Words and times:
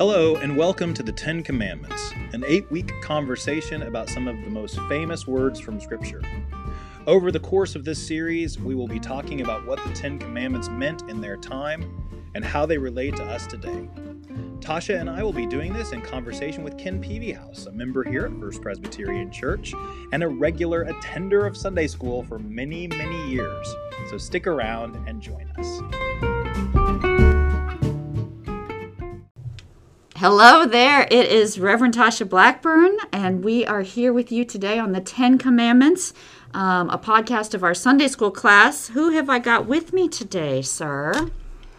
Hello, 0.00 0.36
and 0.36 0.56
welcome 0.56 0.94
to 0.94 1.02
the 1.02 1.12
Ten 1.12 1.42
Commandments, 1.42 2.14
an 2.32 2.42
eight 2.46 2.70
week 2.70 2.90
conversation 3.02 3.82
about 3.82 4.08
some 4.08 4.28
of 4.28 4.34
the 4.42 4.48
most 4.48 4.80
famous 4.88 5.26
words 5.26 5.60
from 5.60 5.78
Scripture. 5.78 6.22
Over 7.06 7.30
the 7.30 7.38
course 7.38 7.76
of 7.76 7.84
this 7.84 8.06
series, 8.06 8.58
we 8.58 8.74
will 8.74 8.88
be 8.88 8.98
talking 8.98 9.42
about 9.42 9.66
what 9.66 9.78
the 9.84 9.92
Ten 9.92 10.18
Commandments 10.18 10.70
meant 10.70 11.02
in 11.10 11.20
their 11.20 11.36
time 11.36 12.02
and 12.34 12.42
how 12.42 12.64
they 12.64 12.78
relate 12.78 13.14
to 13.16 13.24
us 13.24 13.46
today. 13.46 13.90
Tasha 14.60 14.98
and 14.98 15.10
I 15.10 15.22
will 15.22 15.34
be 15.34 15.46
doing 15.46 15.74
this 15.74 15.92
in 15.92 16.00
conversation 16.00 16.64
with 16.64 16.78
Ken 16.78 16.98
Peavyhouse, 17.02 17.66
a 17.66 17.72
member 17.72 18.02
here 18.02 18.24
at 18.24 18.40
First 18.40 18.62
Presbyterian 18.62 19.30
Church 19.30 19.74
and 20.12 20.22
a 20.22 20.28
regular 20.28 20.84
attender 20.84 21.46
of 21.46 21.58
Sunday 21.58 21.86
school 21.86 22.22
for 22.22 22.38
many, 22.38 22.86
many 22.86 23.30
years. 23.30 23.74
So 24.08 24.16
stick 24.16 24.46
around 24.46 24.96
and 25.06 25.20
join 25.20 25.52
us. 25.58 26.39
Hello 30.20 30.66
there. 30.66 31.08
It 31.10 31.32
is 31.32 31.58
Reverend 31.58 31.94
Tasha 31.94 32.28
Blackburn, 32.28 32.98
and 33.10 33.42
we 33.42 33.64
are 33.64 33.80
here 33.80 34.12
with 34.12 34.30
you 34.30 34.44
today 34.44 34.78
on 34.78 34.92
the 34.92 35.00
Ten 35.00 35.38
Commandments, 35.38 36.12
um, 36.52 36.90
a 36.90 36.98
podcast 36.98 37.54
of 37.54 37.64
our 37.64 37.72
Sunday 37.72 38.06
school 38.06 38.30
class. 38.30 38.88
Who 38.88 39.12
have 39.12 39.30
I 39.30 39.38
got 39.38 39.64
with 39.64 39.94
me 39.94 40.08
today, 40.10 40.60
sir? 40.60 41.30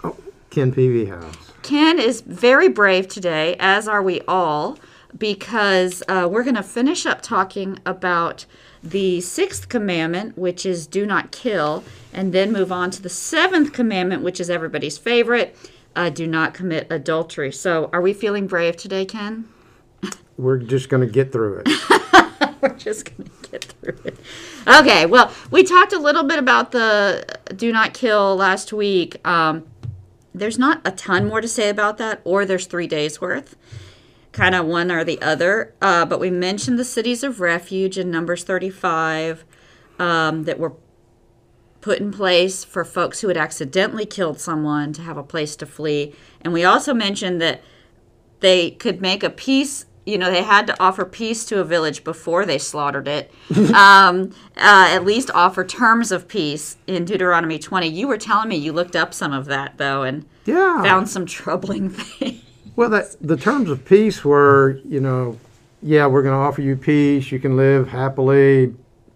Oh, 0.04 0.17
Ken 0.50 0.72
Peavyhouse. 0.73 1.52
Ken 1.62 2.00
is 2.00 2.22
very 2.22 2.67
brave 2.67 3.08
today, 3.08 3.55
as 3.59 3.88
are 3.88 4.02
we 4.02 4.22
all, 4.22 4.80
because 5.16 6.02
uh, 6.08 6.28
we're 6.28 6.42
going 6.42 6.55
to 6.55 6.64
finish 6.64 7.05
up 7.05 7.22
talking 7.22 7.78
about 7.86 8.48
the 8.81 9.22
sixth 9.22 9.70
commandment, 9.70 10.36
which 10.36 10.66
is 10.66 10.88
do 10.88 11.05
not 11.05 11.31
kill, 11.31 11.84
and 12.12 12.34
then 12.34 12.52
move 12.52 12.72
on 12.72 12.89
to 12.89 13.03
the 13.03 13.08
seventh 13.08 13.72
commandment, 13.72 14.23
which 14.23 14.39
is 14.39 14.50
everybody's 14.50 14.98
favorite 14.98 15.55
uh, 15.95 16.09
do 16.09 16.28
not 16.28 16.53
commit 16.53 16.88
adultery. 16.89 17.52
So, 17.52 17.89
are 17.94 18.02
we 18.02 18.14
feeling 18.14 18.47
brave 18.47 18.78
today, 18.78 19.06
Ken? 19.06 19.47
We're 20.38 20.58
just 20.58 20.89
going 20.89 21.06
to 21.06 21.11
get 21.11 21.31
through 21.31 21.64
it. 21.66 22.61
We're 22.61 22.70
just 22.75 23.16
going 23.16 23.30
to 23.30 23.50
get 23.50 23.66
through 23.66 23.98
it. 24.06 24.17
Okay, 24.67 25.06
well, 25.06 25.33
we 25.50 25.64
talked 25.64 25.94
a 25.94 26.00
little 26.00 26.23
bit 26.23 26.39
about 26.39 26.72
the 26.72 27.25
do 27.56 27.72
not 27.72 27.94
kill 27.94 28.36
last 28.36 28.72
week. 28.72 29.25
Um, 29.28 29.66
there's 30.33 30.59
not 30.59 30.81
a 30.86 30.92
ton 30.92 31.28
more 31.28 31.42
to 31.42 31.48
say 31.48 31.70
about 31.70 31.98
that, 31.98 32.22
or 32.23 32.45
there's 32.45 32.66
three 32.66 32.88
days 32.88 33.20
worth, 33.20 33.55
kind 34.31 34.55
of 34.55 34.66
one 34.66 34.92
or 34.92 35.03
the 35.03 35.22
other. 35.22 35.73
Uh, 35.81 36.05
but 36.05 36.20
we 36.20 36.30
mentioned 36.30 36.80
the 36.80 36.86
cities 36.86 37.23
of 37.23 37.39
refuge 37.39 37.98
in 37.98 38.11
Numbers 38.11 38.44
35 38.44 39.44
um, 40.00 40.44
that 40.44 40.59
were 40.59 40.73
put 41.81 41.99
in 41.99 42.11
place 42.11 42.63
for 42.63 42.85
folks 42.85 43.21
who 43.21 43.27
had 43.27 43.37
accidentally 43.37 44.05
killed 44.05 44.39
someone 44.39 44.93
to 44.93 45.01
have 45.01 45.17
a 45.17 45.23
place 45.23 45.55
to 45.57 45.65
flee. 45.65 46.13
And 46.41 46.53
we 46.53 46.63
also 46.63 46.93
mentioned 46.93 47.41
that 47.41 47.61
they 48.39 48.71
could 48.71 49.01
make 49.01 49.23
a 49.23 49.29
peace. 49.29 49.85
You 50.05 50.17
know, 50.17 50.31
they 50.31 50.43
had 50.43 50.65
to 50.67 50.79
offer 50.81 51.05
peace 51.05 51.45
to 51.45 51.59
a 51.59 51.63
village 51.63 52.03
before 52.03 52.45
they 52.45 52.57
slaughtered 52.57 53.07
it. 53.07 53.31
um, 53.73 54.31
uh, 54.57 54.87
at 54.89 55.03
least 55.05 55.29
offer 55.33 55.63
terms 55.63 56.11
of 56.11 56.27
peace 56.27 56.77
in 56.87 57.05
Deuteronomy 57.05 57.59
20. 57.59 57.87
You 57.87 58.07
were 58.07 58.17
telling 58.17 58.49
me 58.49 58.55
you 58.57 58.73
looked 58.73 58.95
up 58.95 59.13
some 59.13 59.33
of 59.33 59.45
that, 59.45 59.77
though, 59.77 60.03
and 60.03 60.25
Yeah. 60.45 60.81
found 60.83 61.09
some 61.09 61.25
troubling 61.25 61.89
things. 61.91 62.41
Well, 62.75 62.89
that, 62.89 63.15
the 63.21 63.37
terms 63.37 63.69
of 63.69 63.85
peace 63.85 64.23
were, 64.23 64.79
you 64.85 64.99
know, 65.02 65.37
yeah, 65.83 66.07
we're 66.07 66.23
going 66.23 66.33
to 66.33 66.39
offer 66.39 66.61
you 66.61 66.75
peace. 66.75 67.31
You 67.31 67.39
can 67.39 67.57
live 67.57 67.87
happily 67.87 68.73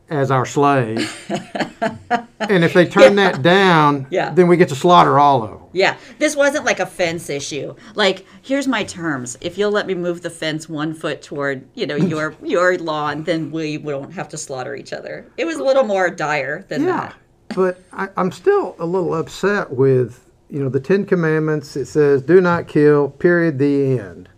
as 0.09 0.31
our 0.31 0.45
slave. 0.45 0.99
and 2.39 2.63
if 2.63 2.73
they 2.73 2.85
turn 2.85 3.15
that 3.15 3.41
down, 3.41 4.07
Yeah. 4.09 4.31
then 4.31 4.47
we 4.47 4.57
get 4.57 4.69
to 4.69 4.75
slaughter 4.75 5.17
all 5.19 5.43
of 5.43 5.49
them. 5.51 5.59
Yeah, 5.73 5.97
this 6.19 6.35
wasn't 6.35 6.65
like 6.65 6.79
a 6.79 6.85
fence 6.85 7.29
issue. 7.29 7.75
Like, 7.95 8.25
here's 8.41 8.67
my 8.67 8.83
terms. 8.83 9.37
If 9.41 9.57
you'll 9.57 9.71
let 9.71 9.87
me 9.87 9.93
move 9.95 10.21
the 10.21 10.29
fence 10.29 10.69
one 10.69 10.93
foot 10.93 11.21
toward, 11.21 11.67
you 11.73 11.85
know, 11.87 11.95
your 11.95 12.35
your 12.43 12.77
lawn, 12.77 13.23
then 13.23 13.51
we 13.51 13.77
won't 13.77 14.13
have 14.13 14.29
to 14.29 14.37
slaughter 14.37 14.75
each 14.75 14.93
other. 14.93 15.25
It 15.37 15.45
was 15.45 15.57
a 15.57 15.63
little 15.63 15.83
more 15.83 16.09
dire 16.09 16.63
than 16.69 16.83
Yeah. 16.83 16.87
that. 17.07 17.15
but 17.55 17.81
I, 17.91 18.09
I'm 18.17 18.31
still 18.31 18.75
a 18.79 18.85
little 18.85 19.13
upset 19.15 19.71
with, 19.71 20.25
you 20.49 20.59
know, 20.61 20.69
the 20.69 20.79
Ten 20.79 21.05
Commandments. 21.05 21.75
It 21.75 21.85
says, 21.87 22.21
do 22.21 22.41
not 22.41 22.67
kill, 22.67 23.09
period, 23.09 23.57
the 23.59 23.99
end. 23.99 24.29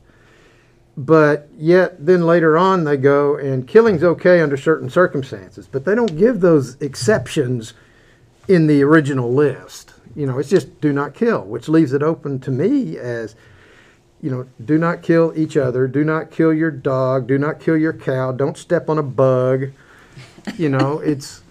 But 0.97 1.47
yet, 1.55 2.03
then 2.03 2.25
later 2.25 2.57
on, 2.57 2.83
they 2.83 2.97
go, 2.97 3.37
and 3.37 3.67
killing's 3.67 4.03
okay 4.03 4.41
under 4.41 4.57
certain 4.57 4.89
circumstances. 4.89 5.69
But 5.71 5.85
they 5.85 5.93
don't 5.93 6.17
give 6.17 6.41
those 6.41 6.75
exceptions 6.81 7.75
in 8.47 8.65
the 8.65 8.81
original 8.81 9.31
list. 9.31 9.93
You 10.15 10.25
know, 10.25 10.39
it's 10.39 10.49
just 10.49 10.81
do 10.81 10.91
not 10.91 11.13
kill, 11.13 11.43
which 11.43 11.69
leaves 11.69 11.93
it 11.93 12.01
open 12.01 12.39
to 12.39 12.49
me 12.49 12.97
as, 12.97 13.35
you 14.21 14.31
know, 14.31 14.47
do 14.65 14.79
not 14.79 15.03
kill 15.03 15.31
each 15.35 15.55
other, 15.55 15.87
do 15.87 16.03
not 16.03 16.31
kill 16.31 16.51
your 16.51 16.71
dog, 16.71 17.27
do 17.27 17.37
not 17.37 17.59
kill 17.59 17.77
your 17.77 17.93
cow, 17.93 18.31
don't 18.31 18.57
step 18.57 18.89
on 18.89 18.97
a 18.97 19.03
bug. 19.03 19.67
You 20.57 20.69
know, 20.69 20.99
it's 20.99 21.43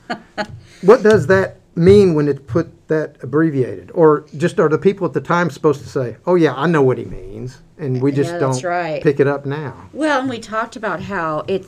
what 0.82 1.04
does 1.04 1.28
that 1.28 1.55
mean 1.76 2.14
when 2.14 2.26
it's 2.28 2.40
put 2.46 2.88
that 2.88 3.16
abbreviated? 3.22 3.90
Or 3.94 4.26
just 4.36 4.58
are 4.58 4.68
the 4.68 4.78
people 4.78 5.06
at 5.06 5.12
the 5.12 5.20
time 5.20 5.50
supposed 5.50 5.82
to 5.82 5.88
say, 5.88 6.16
"Oh 6.26 6.34
yeah, 6.34 6.54
I 6.54 6.66
know 6.66 6.82
what 6.82 6.98
he 6.98 7.04
means," 7.04 7.58
and 7.78 8.00
we 8.02 8.12
just 8.12 8.32
Yeah, 8.32 8.38
don't 8.38 8.64
right. 8.64 9.02
pick 9.02 9.20
it 9.20 9.26
up 9.26 9.46
now? 9.46 9.88
Well, 9.92 10.20
and 10.20 10.30
we 10.30 10.38
talked 10.38 10.76
about 10.76 11.02
how 11.02 11.44
it 11.46 11.66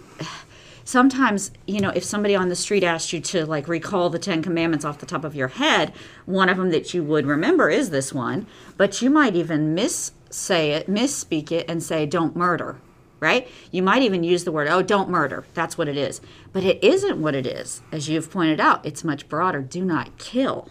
sometimes, 0.85 1.51
you 1.67 1.81
know, 1.81 1.91
if 1.91 2.03
somebody 2.03 2.35
on 2.35 2.49
the 2.49 2.57
street 2.57 2.83
asked 2.83 3.13
you 3.13 3.21
to 3.21 3.45
like 3.45 3.69
recall 3.69 4.09
the 4.09 4.19
10 4.19 4.43
commandments 4.43 4.87
off 4.87 4.99
the 4.99 5.07
top 5.07 5.23
of 5.23 5.35
your 5.35 5.49
head, 5.49 5.93
one 6.25 6.49
of 6.49 6.57
them 6.57 6.71
that 6.71 6.95
you 6.95 7.05
would 7.05 7.27
remember 7.27 7.69
is 7.69 7.91
this 7.91 8.11
one, 8.13 8.47
but 8.79 9.03
you 9.03 9.11
might 9.11 9.37
even 9.37 9.75
miss 9.75 10.13
say 10.31 10.73
it, 10.73 10.89
misspeak 10.89 11.53
it 11.53 11.67
and 11.69 11.83
say 11.83 12.07
don't 12.07 12.35
murder, 12.37 12.77
right? 13.21 13.49
You 13.71 13.83
might 13.83 14.03
even 14.03 14.23
use 14.25 14.45
the 14.45 14.53
word, 14.53 14.69
"Oh, 14.69 14.83
don't 14.83 15.09
murder." 15.09 15.45
That's 15.55 15.77
what 15.77 15.89
it 15.89 15.97
is. 15.97 16.21
But 16.53 16.65
it 16.65 16.83
isn't 16.83 17.21
what 17.21 17.35
it 17.35 17.47
is. 17.47 17.83
As 17.93 18.09
you've 18.09 18.31
pointed 18.31 18.61
out, 18.61 18.85
it's 18.85 19.05
much 19.05 19.29
broader. 19.29 19.61
Do 19.61 19.85
not 19.85 20.19
kill. 20.19 20.71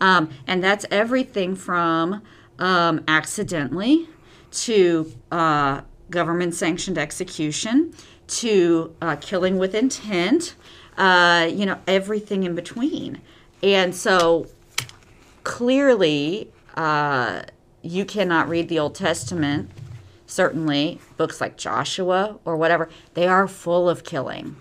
Um, 0.00 0.30
and 0.46 0.62
that's 0.62 0.86
everything 0.90 1.54
from 1.56 2.22
um, 2.58 3.04
accidentally 3.08 4.08
to 4.50 5.12
uh, 5.30 5.82
government 6.10 6.54
sanctioned 6.54 6.98
execution 6.98 7.92
to 8.26 8.94
uh, 9.00 9.16
killing 9.16 9.58
with 9.58 9.74
intent, 9.74 10.54
uh, 10.96 11.48
you 11.50 11.66
know, 11.66 11.78
everything 11.86 12.44
in 12.44 12.54
between. 12.54 13.20
And 13.62 13.94
so 13.94 14.46
clearly, 15.44 16.50
uh, 16.76 17.42
you 17.82 18.04
cannot 18.04 18.48
read 18.48 18.68
the 18.68 18.78
Old 18.78 18.94
Testament, 18.94 19.70
certainly, 20.28 21.00
books 21.16 21.40
like 21.40 21.56
Joshua 21.56 22.38
or 22.44 22.56
whatever, 22.56 22.88
they 23.14 23.26
are 23.26 23.48
full 23.48 23.88
of 23.88 24.04
killing. 24.04 24.54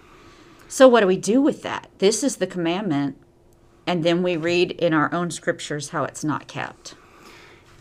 So, 0.68 0.88
what 0.88 1.02
do 1.02 1.08
we 1.08 1.18
do 1.18 1.40
with 1.42 1.62
that? 1.62 1.88
This 2.00 2.24
is 2.24 2.38
the 2.38 2.48
commandment, 2.48 3.18
and 3.86 4.04
then 4.04 4.24
we 4.24 4.36
read 4.36 4.72
in 4.72 4.94
our 4.94 5.14
own 5.14 5.30
scriptures 5.30 5.90
how 5.90 6.04
it's 6.06 6.24
not 6.24 6.48
kept. 6.48 6.96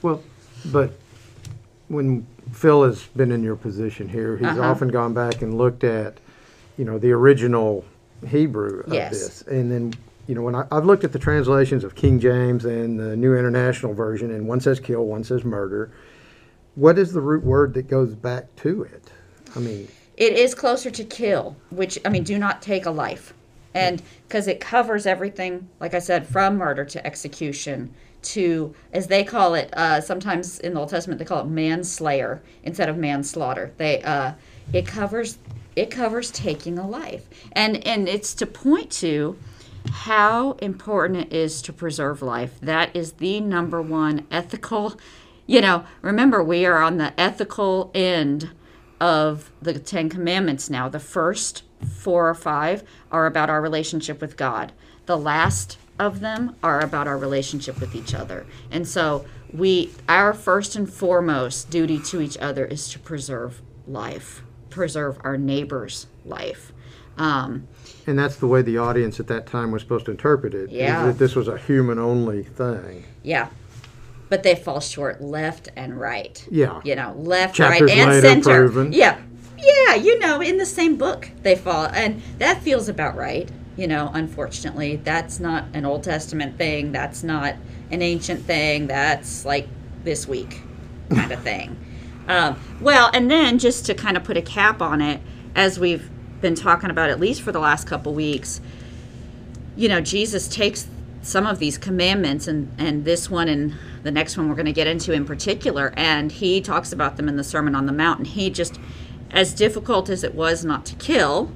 Well, 0.02 0.22
but 0.66 0.92
when 1.88 2.26
Phil 2.52 2.84
has 2.84 3.04
been 3.04 3.32
in 3.32 3.42
your 3.42 3.56
position 3.56 4.08
here, 4.08 4.36
he's 4.36 4.46
Uh-huh. 4.48 4.60
often 4.62 4.88
gone 4.88 5.14
back 5.14 5.41
and 5.42 5.56
looked 5.56 5.82
at, 5.84 6.19
you 6.76 6.84
know, 6.84 6.98
the 6.98 7.12
original 7.12 7.84
Hebrew 8.26 8.80
of 8.80 8.92
Yes. 8.92 9.10
this, 9.10 9.42
and 9.42 9.70
then. 9.72 9.94
You 10.28 10.34
know, 10.34 10.42
when 10.42 10.56
I, 10.56 10.64
I've 10.72 10.84
looked 10.84 11.04
at 11.04 11.12
the 11.12 11.20
translations 11.20 11.84
of 11.84 11.94
King 11.94 12.19
James 12.19 12.64
and 12.64 12.98
the 12.98 13.16
New 13.16 13.36
International 13.36 13.94
Version, 13.94 14.32
and 14.32 14.48
one 14.48 14.58
says 14.60 14.80
kill, 14.80 15.06
one 15.06 15.22
says 15.22 15.44
murder. 15.44 15.88
What 16.76 16.98
is 16.98 17.12
the 17.12 17.20
root 17.20 17.42
word 17.42 17.75
that 17.75 17.88
goes 17.88 18.14
back 18.14 18.54
to 18.56 18.82
it? 18.82 19.10
I 19.56 19.59
mean, 19.59 19.88
It 20.16 20.34
is 20.34 20.54
closer 20.54 20.91
to 20.91 21.04
kill, 21.04 21.56
which, 21.70 21.98
I 22.04 22.09
mean, 22.10 22.22
do 22.22 22.38
not 22.38 22.62
take 22.62 22.87
a 22.87 22.91
life. 22.91 23.34
And 23.75 24.03
because 24.26 24.47
it 24.47 24.60
covers 24.60 25.06
everything, 25.06 25.69
like 25.81 25.92
I 25.92 25.98
said, 25.98 26.26
from 26.26 26.56
murder 26.56 26.84
to 26.84 27.06
execution 27.06 27.93
to, 28.23 28.75
as 28.93 29.06
they 29.06 29.25
call 29.25 29.55
it, 29.55 29.73
uh, 29.76 30.00
sometimes 30.00 30.58
in 30.61 30.75
the 30.75 30.81
Old 30.81 30.88
Testament 30.88 31.19
they 31.19 31.25
call 31.25 31.43
it 31.43 31.49
manslayer 31.49 32.40
instead 32.62 32.88
of 32.88 32.96
manslaughter. 32.96 33.73
They, 33.76 34.02
uh, 34.02 34.32
it 34.73 34.87
covers, 34.87 35.38
it 35.76 35.90
covers 35.90 36.31
taking 36.31 36.78
a 36.78 36.88
life, 36.88 37.28
and 37.52 37.87
and 37.87 38.08
it's 38.08 38.34
to 38.34 38.46
point 38.46 38.90
to 38.93 39.38
how 39.90 40.52
important 40.52 41.26
it 41.26 41.32
is 41.32 41.62
to 41.62 41.73
preserve 41.73 42.23
life. 42.23 42.58
That 42.61 42.96
is 42.96 43.12
the 43.12 43.40
number 43.40 43.81
one 43.82 44.26
ethical. 44.31 44.99
You 45.46 45.60
know, 45.60 45.84
remember 46.02 46.43
we 46.43 46.66
are 46.66 46.82
on 46.82 46.98
the 46.98 47.19
ethical 47.20 47.90
end 47.94 48.50
of 49.00 49.50
the 49.62 49.78
Ten 49.78 50.08
Commandments 50.08 50.69
now. 50.69 50.88
The 50.88 51.00
first 51.00 51.62
four 51.87 52.28
or 52.28 52.34
five 52.34 52.82
are 53.12 53.26
about 53.26 53.50
our 53.50 53.60
relationship 53.60 54.20
with 54.20 54.37
God. 54.37 54.72
The 55.06 55.16
last 55.16 55.78
of 55.98 56.20
them 56.20 56.56
are 56.62 56.81
about 56.81 57.06
our 57.06 57.16
relationship 57.16 57.81
with 57.81 57.94
each 57.94 58.14
other. 58.14 58.46
And 58.70 58.87
so 58.88 59.25
we 59.52 59.93
our 60.08 60.34
first 60.34 60.75
and 60.76 60.93
foremost 60.93 61.70
duty 61.70 61.99
to 62.00 62.20
each 62.20 62.37
other 62.38 62.64
is 62.64 62.88
to 62.90 62.99
preserve 62.99 63.62
life, 63.87 64.42
preserve 64.69 65.19
our 65.22 65.37
neighbor's 65.38 66.06
life. 66.25 66.72
Um, 67.16 67.66
And 68.06 68.19
that's 68.19 68.37
the 68.37 68.46
way 68.46 68.60
the 68.62 68.76
audience 68.78 69.20
at 69.20 69.26
that 69.28 69.46
time 69.46 69.70
was 69.70 69.81
supposed 69.82 70.04
to 70.06 70.10
interpret 70.10 70.54
it. 70.54 70.70
Yeah. 70.70 71.06
that 71.06 71.19
this 71.19 71.34
was 71.34 71.49
a 71.49 71.56
human 71.56 71.99
only 71.99 72.42
thing. 72.42 73.04
yeah. 73.22 73.49
But 74.28 74.43
they 74.43 74.55
fall 74.55 74.81
short 74.81 75.20
left 75.20 75.69
and 75.76 75.99
right. 75.99 76.46
Yeah. 76.50 76.81
You 76.84 76.96
know, 76.96 77.14
left, 77.17 77.55
Chapters 77.55 77.90
right, 77.90 77.99
and 77.99 78.23
center. 78.23 78.69
proven. 78.69 78.93
Yeah. 78.93 79.19
Yeah, 79.58 79.94
you 79.94 80.19
know, 80.19 80.40
in 80.40 80.58
the 80.58 80.67
same 80.67 80.96
book 80.96 81.31
they 81.43 81.56
fall. 81.56 81.87
And 81.87 82.23
that 82.38 82.62
feels 82.62 82.88
about 82.88 83.17
right. 83.17 83.49
You 83.76 83.87
know, 83.88 84.11
unfortunately, 84.14 84.96
that's 84.96 85.38
not 85.40 85.64
an 85.75 85.84
Old 85.84 86.02
Testament 86.02 86.56
thing. 86.56 86.93
That's 86.93 87.23
not 87.23 87.55
an 87.90 88.02
ancient 88.02 88.44
thing. 88.44 88.87
That's 88.87 89.44
like 89.44 89.69
this 90.02 90.26
week 90.26 90.61
kind 91.11 91.32
of 91.32 91.40
thing. 91.43 91.76
Um, 92.28 92.58
well, 92.81 93.08
and 93.14 93.31
then 93.31 93.56
just 93.61 93.87
to 93.87 93.94
kind 93.94 94.17
of 94.17 94.25
put 94.25 94.37
a 94.37 94.43
cap 94.43 94.82
on 94.82 95.00
it, 95.00 95.20
as 95.55 95.78
we've 95.78 96.11
been 96.40 96.56
talking 96.56 96.90
about 96.90 97.08
at 97.08 97.20
least 97.20 97.40
for 97.40 97.52
the 97.52 97.61
last 97.61 97.87
couple 97.87 98.14
weeks, 98.14 98.61
you 99.76 99.88
know, 99.88 100.00
Jesus 100.00 100.49
takes 100.49 100.88
some 101.26 101.44
of 101.44 101.58
these 101.58 101.76
commandments 101.76 102.46
and, 102.46 102.73
and 102.78 103.05
this 103.05 103.28
one 103.28 103.49
and 103.49 103.75
the 104.05 104.12
next 104.12 104.37
one 104.37 104.49
we're 104.49 104.55
going 104.55 104.67
to 104.67 104.73
get 104.73 104.87
into 104.87 105.12
in 105.12 105.25
particular, 105.25 105.93
and 105.96 106.31
he 106.31 106.61
talks 106.61 106.93
about 106.93 107.17
them 107.17 107.28
in 107.28 107.37
the 107.37 107.43
Sermon 107.43 107.75
on 107.75 107.87
the 107.87 107.93
Mount. 107.93 108.19
And 108.19 108.26
he 108.28 108.49
just, 108.49 108.78
as 109.32 109.52
difficult 109.52 110.08
as 110.08 110.23
it 110.23 110.37
was 110.37 110.64
not 110.64 110.87
to 110.87 110.94
kill, 110.94 111.50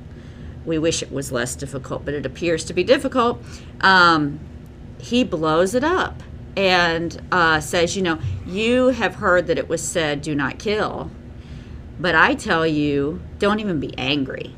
we 0.67 0.77
wish 0.77 1.03
it 1.03 1.13
was 1.13 1.31
less 1.31 1.55
difficult, 1.55 2.05
but 2.05 2.15
it 2.15 2.27
appears 2.27 2.65
to 2.65 2.75
be 2.75 2.83
difficult. 2.83 3.41
Um, 3.81 4.41
he 4.99 5.23
blows 5.23 5.75
it 5.75 5.85
up 5.85 6.21
and 6.57 7.23
uh, 7.31 7.61
says, 7.61 7.97
you 7.97 8.03
know, 8.03 8.19
you 8.45 8.89
have 8.89 9.15
heard 9.15 9.47
that 9.47 9.57
it 9.57 9.69
was 9.69 9.81
said, 9.81 10.21
do 10.21 10.35
not 10.35 10.59
kill. 10.59 11.13
But 12.01 12.17
I 12.17 12.35
tell 12.35 12.67
you, 12.67 13.21
don't 13.39 13.61
even 13.61 13.79
be 13.79 13.97
angry 13.97 14.53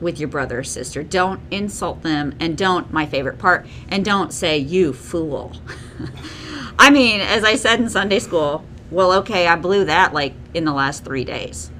with 0.00 0.18
your 0.20 0.28
brother 0.28 0.60
or 0.60 0.64
sister. 0.64 1.02
Don't 1.02 1.40
insult 1.50 2.02
them 2.02 2.34
and 2.40 2.56
don't, 2.56 2.92
my 2.92 3.06
favorite 3.06 3.38
part, 3.38 3.66
and 3.88 4.04
don't 4.04 4.32
say, 4.32 4.58
you 4.58 4.92
fool. 4.92 5.52
I 6.78 6.90
mean, 6.90 7.20
as 7.20 7.42
I 7.44 7.56
said 7.56 7.80
in 7.80 7.88
Sunday 7.90 8.18
school, 8.20 8.64
well, 8.90 9.12
okay, 9.14 9.46
I 9.48 9.56
blew 9.56 9.84
that 9.86 10.12
like 10.14 10.34
in 10.54 10.64
the 10.64 10.72
last 10.72 11.04
three 11.04 11.24
days. 11.24 11.70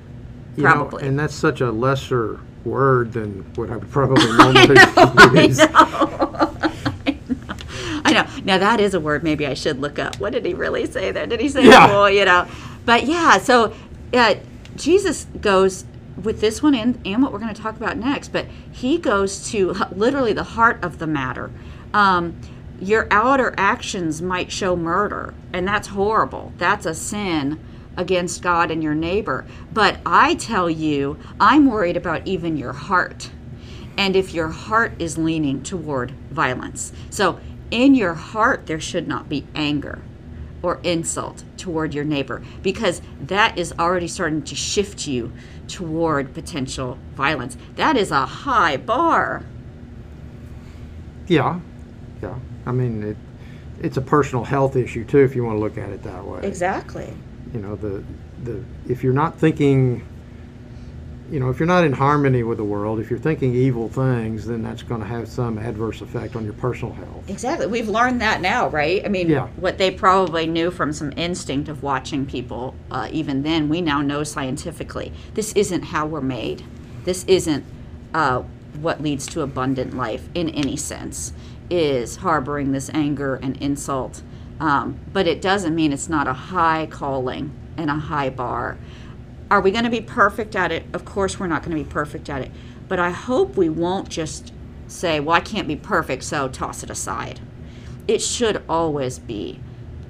You 0.56 0.64
know, 0.64 0.70
Probably. 0.70 1.06
and 1.06 1.18
that's 1.18 1.34
such 1.34 1.60
a 1.60 1.70
lesser 1.70 2.40
word 2.64 3.12
than 3.12 3.44
what 3.54 3.70
I 3.70 3.76
would 3.76 3.90
probably 3.90 4.26
normally 4.36 5.46
use. 5.46 5.60
I 8.04 8.12
know. 8.12 8.26
Now 8.44 8.58
that 8.58 8.80
is 8.80 8.94
a 8.94 9.00
word 9.00 9.22
maybe 9.22 9.46
I 9.46 9.54
should 9.54 9.80
look 9.80 9.98
up. 9.98 10.18
What 10.18 10.32
did 10.32 10.44
he 10.44 10.54
really 10.54 10.86
say 10.86 11.12
there? 11.12 11.26
Did 11.26 11.40
he 11.40 11.48
say 11.48 11.64
Yeah. 11.64 11.88
fool? 11.88 12.10
You 12.10 12.24
know. 12.24 12.46
But 12.84 13.04
yeah, 13.04 13.38
so 13.38 13.72
uh, 14.14 14.34
Jesus 14.76 15.26
goes 15.40 15.84
with 16.22 16.40
this 16.40 16.62
one 16.62 16.74
and, 16.74 17.00
and 17.06 17.22
what 17.22 17.32
we're 17.32 17.38
going 17.38 17.54
to 17.54 17.60
talk 17.60 17.76
about 17.76 17.96
next. 17.96 18.28
But 18.28 18.46
he 18.70 18.98
goes 18.98 19.50
to 19.50 19.72
literally 19.92 20.32
the 20.32 20.42
heart 20.42 20.82
of 20.82 20.98
the 20.98 21.06
matter. 21.06 21.50
Um, 21.94 22.40
your 22.80 23.08
outer 23.10 23.54
actions 23.56 24.22
might 24.22 24.52
show 24.52 24.76
murder, 24.76 25.34
and 25.52 25.66
that's 25.66 25.88
horrible. 25.88 26.52
That's 26.58 26.86
a 26.86 26.94
sin 26.94 27.58
against 27.96 28.42
God 28.42 28.70
and 28.70 28.82
your 28.82 28.94
neighbor. 28.94 29.44
But 29.72 29.98
I 30.06 30.34
tell 30.36 30.70
you, 30.70 31.18
I'm 31.40 31.66
worried 31.66 31.96
about 31.96 32.26
even 32.26 32.56
your 32.56 32.72
heart 32.72 33.30
and 33.96 34.14
if 34.14 34.32
your 34.32 34.48
heart 34.48 34.92
is 35.00 35.18
leaning 35.18 35.62
toward 35.62 36.12
violence. 36.30 36.92
So, 37.10 37.40
in 37.70 37.94
your 37.94 38.14
heart, 38.14 38.66
there 38.66 38.80
should 38.80 39.08
not 39.08 39.28
be 39.28 39.44
anger 39.54 40.00
or 40.62 40.80
insult 40.82 41.44
toward 41.56 41.94
your 41.94 42.04
neighbor 42.04 42.42
because 42.62 43.00
that 43.20 43.56
is 43.58 43.72
already 43.78 44.08
starting 44.08 44.42
to 44.42 44.54
shift 44.54 45.06
you 45.06 45.32
toward 45.68 46.34
potential 46.34 46.98
violence. 47.14 47.56
That 47.76 47.96
is 47.96 48.10
a 48.10 48.26
high 48.26 48.76
bar. 48.76 49.44
Yeah, 51.26 51.60
yeah. 52.22 52.38
I 52.66 52.72
mean, 52.72 53.02
it, 53.02 53.16
it's 53.80 53.96
a 53.96 54.00
personal 54.02 54.44
health 54.44 54.76
issue 54.76 55.04
too, 55.04 55.18
if 55.18 55.36
you 55.36 55.44
want 55.44 55.56
to 55.56 55.60
look 55.60 55.78
at 55.78 55.90
it 55.90 56.02
that 56.02 56.24
way. 56.24 56.40
Exactly. 56.42 57.12
You 57.52 57.60
know, 57.60 57.76
the 57.76 58.02
the 58.44 58.62
if 58.88 59.02
you're 59.04 59.12
not 59.12 59.38
thinking, 59.38 60.06
you 61.30 61.40
know, 61.40 61.50
if 61.50 61.58
you're 61.58 61.66
not 61.66 61.84
in 61.84 61.92
harmony 61.92 62.42
with 62.42 62.58
the 62.58 62.64
world, 62.64 63.00
if 63.00 63.10
you're 63.10 63.18
thinking 63.18 63.54
evil 63.54 63.88
things, 63.88 64.46
then 64.46 64.62
that's 64.62 64.82
going 64.82 65.00
to 65.00 65.06
have 65.06 65.28
some 65.28 65.58
adverse 65.58 66.00
effect 66.00 66.36
on 66.36 66.44
your 66.44 66.54
personal 66.54 66.94
health. 66.94 67.28
Exactly. 67.28 67.66
We've 67.66 67.88
learned 67.88 68.20
that 68.22 68.40
now, 68.40 68.68
right? 68.68 69.04
I 69.04 69.08
mean, 69.08 69.28
Yeah. 69.28 69.48
what 69.56 69.76
they 69.78 69.90
probably 69.90 70.46
knew 70.46 70.70
from 70.70 70.92
some 70.92 71.12
instinct 71.16 71.68
of 71.68 71.82
watching 71.82 72.24
people, 72.24 72.74
uh, 72.90 73.08
even 73.12 73.42
then, 73.42 73.68
we 73.68 73.80
now 73.82 74.00
know 74.00 74.24
scientifically. 74.24 75.12
This 75.34 75.52
isn't 75.52 75.82
how 75.82 76.06
we're 76.06 76.20
made. 76.20 76.64
This 77.04 77.24
isn't 77.24 77.64
uh, 78.14 78.42
what 78.80 79.02
leads 79.02 79.26
to 79.26 79.42
abundant 79.42 79.94
life 79.96 80.28
in 80.34 80.48
any 80.50 80.76
sense, 80.76 81.32
is 81.68 82.16
harboring 82.16 82.72
this 82.72 82.90
anger 82.94 83.34
and 83.42 83.56
insult. 83.58 84.22
Um, 84.60 84.98
but 85.12 85.26
it 85.26 85.42
doesn't 85.42 85.74
mean 85.74 85.92
it's 85.92 86.08
not 86.08 86.26
a 86.26 86.32
high 86.32 86.86
calling 86.90 87.52
and 87.76 87.90
a 87.90 87.94
high 87.94 88.30
bar. 88.30 88.78
Are 89.50 89.60
we 89.60 89.70
going 89.70 89.84
to 89.84 89.90
be 89.90 90.00
perfect 90.00 90.54
at 90.54 90.70
it? 90.72 90.84
Of 90.92 91.04
course, 91.04 91.40
we're 91.40 91.46
not 91.46 91.62
going 91.62 91.76
to 91.76 91.82
be 91.82 91.88
perfect 91.88 92.28
at 92.28 92.42
it. 92.42 92.50
But 92.86 92.98
I 92.98 93.10
hope 93.10 93.56
we 93.56 93.68
won't 93.68 94.08
just 94.08 94.52
say, 94.86 95.20
well, 95.20 95.36
I 95.36 95.40
can't 95.40 95.68
be 95.68 95.76
perfect, 95.76 96.24
so 96.24 96.48
toss 96.48 96.82
it 96.82 96.90
aside. 96.90 97.40
It 98.06 98.20
should 98.20 98.62
always 98.68 99.18
be 99.18 99.60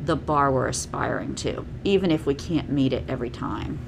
the 0.05 0.17
bar 0.17 0.51
we're 0.51 0.69
aspiring 0.69 1.35
to, 1.37 1.67
even 1.85 2.11
if 2.11 2.27
we 2.27 2.35
can't 2.35 2.71
meet 2.71 2.93
it 2.93 3.05
every 3.09 3.31
time. 3.31 3.79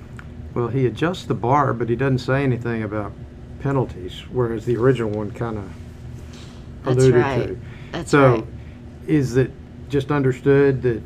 Well, 0.54 0.68
he 0.68 0.86
adjusts 0.86 1.24
the 1.24 1.34
bar, 1.34 1.72
but 1.72 1.88
he 1.88 1.96
doesn't 1.96 2.18
say 2.18 2.42
anything 2.42 2.82
about 2.82 3.12
penalties, 3.60 4.24
whereas 4.30 4.64
the 4.64 4.76
original 4.76 5.10
one 5.10 5.30
kind 5.30 5.58
of 5.58 5.72
alluded 6.84 7.14
right. 7.14 7.46
to. 7.48 7.60
That's 7.92 8.10
so, 8.10 8.34
right. 8.34 8.46
is 9.06 9.36
it 9.36 9.52
just 9.88 10.10
understood 10.10 10.82
that? 10.82 11.02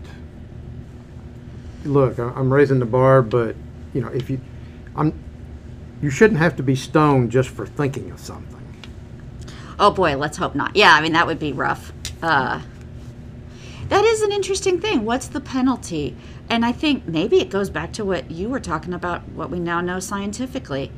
Look, 1.85 2.19
I'm 2.19 2.51
raising 2.51 2.79
the 2.79 2.87
bar, 2.87 3.21
but 3.21 3.55
you 3.95 4.01
know, 4.01 4.09
if 4.09 4.29
you, 4.29 4.41
I'm, 4.97 5.15
you 6.03 6.11
shouldn't 6.11 6.39
have 6.39 6.57
to 6.57 6.63
be 6.63 6.77
stoned 6.77 7.31
just 7.31 7.49
for 7.49 7.67
thinking 7.67 8.11
of 8.11 8.21
something. 8.21 8.61
Oh 9.79 9.91
boy, 9.91 10.17
let's 10.17 10.37
hope 10.37 10.55
not. 10.55 10.77
Yeah, 10.77 10.93
I 10.93 11.01
mean, 11.01 11.13
that 11.13 11.27
would 11.27 11.39
be 11.39 11.53
rough. 11.53 11.93
Uh, 12.23 12.61
that 13.89 14.05
is 14.05 14.23
an 14.23 14.33
interesting 14.33 14.81
thing. 14.81 15.05
What's 15.05 15.29
the 15.29 15.41
penalty? 15.41 16.17
And 16.49 16.65
I 16.65 16.73
think 16.73 17.07
maybe 17.07 17.41
it 17.41 17.51
goes 17.51 17.71
back 17.71 17.93
to 17.95 18.05
what 18.05 18.31
you 18.31 18.49
were 18.49 18.61
talking 18.61 18.93
about, 18.93 19.29
what 19.31 19.51
we 19.51 19.59
now 19.59 19.81
know 19.81 20.01
scientifically. 20.01 20.93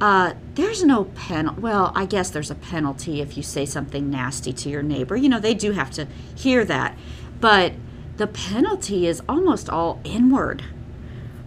Uh, 0.00 0.34
there's 0.54 0.84
no 0.84 1.04
pen. 1.04 1.60
Well, 1.60 1.92
I 1.94 2.06
guess 2.06 2.30
there's 2.30 2.50
a 2.50 2.54
penalty 2.56 3.20
if 3.20 3.36
you 3.36 3.42
say 3.42 3.64
something 3.64 4.10
nasty 4.10 4.52
to 4.52 4.68
your 4.68 4.82
neighbor. 4.82 5.16
You 5.16 5.28
know, 5.28 5.38
they 5.38 5.54
do 5.54 5.72
have 5.72 5.90
to 5.92 6.06
hear 6.34 6.64
that. 6.64 6.96
But 7.40 7.74
the 8.16 8.26
penalty 8.26 9.06
is 9.06 9.22
almost 9.28 9.68
all 9.68 10.00
inward 10.04 10.64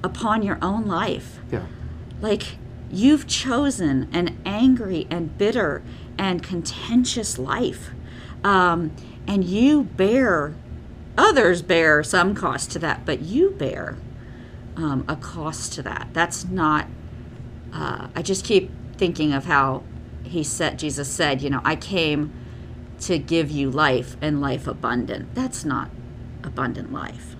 upon 0.08 0.42
your 0.42 0.58
own 0.62 0.86
life. 0.86 1.40
Yeah. 1.52 1.66
Like 2.22 2.58
you've 2.90 3.28
chosen 3.28 4.10
an 4.14 4.40
angry 4.46 5.06
and 5.10 5.38
bitter 5.38 5.84
and 6.18 6.42
contentious 6.42 7.38
life. 7.38 7.92
Um, 8.44 8.96
and 9.28 9.44
you 9.44 9.84
bear, 9.84 10.56
others 11.18 11.62
bear 11.62 12.02
some 12.04 12.34
cost 12.34 12.72
to 12.72 12.80
that, 12.80 13.06
but 13.06 13.22
you 13.22 13.52
bear 13.52 13.98
um, 14.78 15.04
a 15.08 15.18
cost 15.18 15.74
to 15.74 15.82
that. 15.84 16.08
That's 16.14 16.46
not, 16.46 16.88
uh, 17.74 18.08
I 18.16 18.22
just 18.22 18.46
keep 18.46 18.72
thinking 18.96 19.34
of 19.34 19.46
how 19.46 19.84
he 20.24 20.44
said, 20.44 20.80
Jesus 20.80 21.10
said, 21.10 21.42
you 21.42 21.50
know, 21.50 21.62
I 21.66 21.76
came 21.76 22.34
to 23.02 23.20
give 23.20 23.52
you 23.52 23.70
life 23.70 24.16
and 24.22 24.40
life 24.40 24.66
abundant. 24.66 25.36
That's 25.36 25.66
not 25.66 25.90
abundant 26.44 26.94
life 26.94 27.37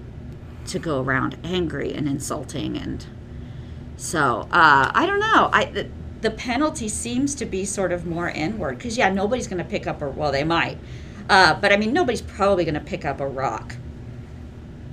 to 0.68 0.80
go 0.80 1.02
around 1.02 1.38
angry 1.44 1.94
and 1.94 2.08
insulting 2.08 2.78
and 2.78 3.06
so 3.98 4.48
uh, 4.52 4.92
I 4.94 5.06
don't 5.08 5.20
know. 5.20 5.50
I 5.52 5.66
the, 5.66 5.90
the 6.22 6.32
penalty 6.32 6.88
seems 6.88 7.34
to 7.36 7.46
be 7.46 7.66
sort 7.66 7.92
of 7.92 8.06
more 8.06 8.30
inward 8.30 8.78
because 8.78 8.98
yeah, 8.98 9.12
nobody's 9.12 9.48
going 9.48 9.64
to 9.64 9.70
pick 9.70 9.88
up 9.88 10.02
a 10.02 10.10
well, 10.10 10.32
they 10.32 10.44
might, 10.44 10.78
uh, 11.30 11.56
but 11.60 11.72
I 11.72 11.78
mean 11.78 11.94
nobody's 11.94 12.22
probably 12.22 12.64
going 12.64 12.76
to 12.76 12.80
pick 12.80 13.06
up 13.06 13.20
a 13.20 13.28
rock 13.28 13.76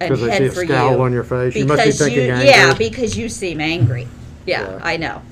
and 0.00 0.08
Because 0.08 0.20
they 0.22 0.30
head 0.30 0.38
see 0.38 0.46
a 0.46 0.50
for 0.50 0.64
scowl 0.64 0.92
you 0.92 1.02
on 1.02 1.12
your 1.12 1.24
face. 1.24 1.54
You 1.54 1.66
must 1.66 1.84
be 1.84 1.90
thinking 1.92 2.26
you 2.26 2.32
anger. 2.32 2.44
yeah 2.46 2.74
because 2.74 3.16
you 3.16 3.28
seem 3.28 3.60
angry. 3.60 4.08
Yeah, 4.46 4.62
Yeah. 4.62 4.80
I 4.82 4.96
know. 4.96 5.22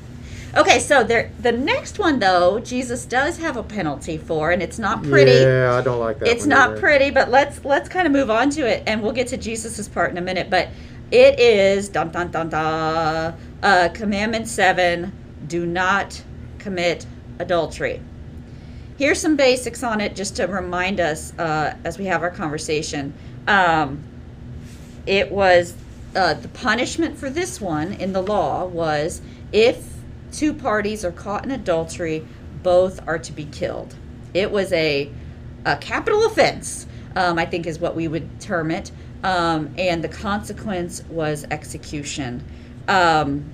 Okay, 0.55 0.81
so 0.81 1.03
there 1.03 1.31
the 1.41 1.53
next 1.53 1.99
one 1.99 2.19
though 2.19 2.59
Jesus 2.61 3.07
does 3.07 3.39
have 3.39 3.57
a 3.57 3.63
penalty 3.63 4.19
for, 4.19 4.51
and 4.51 4.63
it's 4.63 4.79
not 4.79 5.03
pretty 5.03 5.33
Yeah, 5.33 5.77
I 5.79 5.83
don't 5.83 5.99
like 5.99 6.19
that. 6.19 6.29
it's 6.29 6.45
not 6.45 6.73
either. 6.73 6.81
pretty 6.81 7.11
but 7.11 7.31
let's 7.31 7.65
let's 7.65 7.89
kind 7.89 8.07
of 8.07 8.13
move 8.13 8.29
on 8.31 8.51
to 8.51 8.67
it 8.69 8.83
and 8.87 9.03
we'll 9.03 9.13
get 9.13 9.29
to 9.29 9.37
jesus's 9.39 9.89
part 9.89 10.11
in 10.11 10.19
a 10.19 10.21
minute 10.21 10.51
but 10.51 10.69
it 11.11 11.41
is 11.41 11.89
dun 11.89 12.11
dun 12.11 12.31
dun 12.31 12.51
dun 12.51 13.35
uh, 13.63 13.89
commandment 13.95 14.47
7 14.47 15.11
do 15.47 15.65
not 15.65 16.23
commit 16.59 17.07
adultery 17.39 18.01
here's 18.99 19.21
some 19.21 19.37
basics 19.37 19.83
on 19.83 20.03
it 20.03 20.15
just 20.15 20.37
to 20.37 20.45
remind 20.47 21.01
us 21.01 21.33
uh, 21.39 21.75
as 21.85 21.99
we 21.99 22.05
have 22.05 22.23
our 22.23 22.31
conversation 22.31 23.15
um, 23.49 24.03
it 25.07 25.33
was 25.33 25.75
uh, 26.15 26.35
the 26.35 26.49
punishment 26.49 27.17
for 27.17 27.31
this 27.31 27.59
one 27.59 27.95
in 27.95 28.13
the 28.13 28.23
law 28.23 28.67
was 28.67 29.23
if 29.51 29.92
two 30.33 30.53
parties 30.53 31.05
are 31.05 31.13
caught 31.13 31.45
in 31.45 31.51
adultery 31.51 32.27
both 32.63 33.07
are 33.07 33.19
to 33.19 33.33
be 33.33 33.45
killed 33.45 33.95
it 34.35 34.51
was 34.51 34.73
a, 34.73 35.11
a 35.65 35.77
capital 35.77 36.27
offense 36.27 36.87
um, 37.17 37.39
I 37.39 37.47
think 37.47 37.67
is 37.67 37.79
what 37.79 37.95
we 37.95 38.09
would 38.09 38.41
term 38.41 38.71
it. 38.71 38.91
Um, 39.23 39.73
and 39.79 40.03
the 40.03 40.09
consequence 40.09 41.03
was 41.05 41.45
execution. 41.51 42.45
Um, 42.89 43.45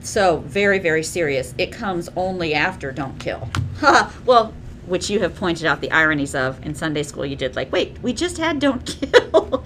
so 0.00 0.38
very, 0.38 0.78
very 0.78 1.02
serious. 1.02 1.54
It 1.58 1.72
comes 1.72 2.08
only 2.16 2.54
after 2.54 2.92
don't 2.92 3.18
kill. 3.18 3.48
well, 4.24 4.52
which 4.86 5.08
you 5.08 5.20
have 5.20 5.34
pointed 5.36 5.64
out 5.64 5.80
the 5.80 5.90
ironies 5.92 6.34
of 6.34 6.64
in 6.64 6.74
Sunday 6.74 7.02
school. 7.02 7.24
You 7.24 7.36
did 7.36 7.56
like, 7.56 7.72
wait, 7.72 8.00
we 8.02 8.12
just 8.12 8.36
had 8.36 8.58
don't 8.58 8.84
kill. 9.00 9.64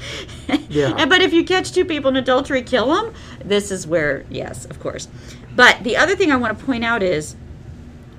Yeah. 0.69 1.07
But 1.07 1.23
if 1.23 1.33
you 1.33 1.45
catch 1.45 1.73
two 1.73 1.85
people 1.85 2.11
in 2.11 2.17
adultery, 2.17 2.63
kill 2.63 2.95
them. 2.95 3.15
This 3.45 3.71
is 3.71 3.87
where, 3.87 4.25
yes, 4.31 4.67
of 4.67 4.79
course. 4.81 5.09
But 5.57 5.85
the 5.85 5.97
other 5.97 6.15
thing 6.15 6.31
I 6.31 6.37
want 6.37 6.59
to 6.59 6.65
point 6.65 6.85
out 6.85 7.03
is 7.03 7.35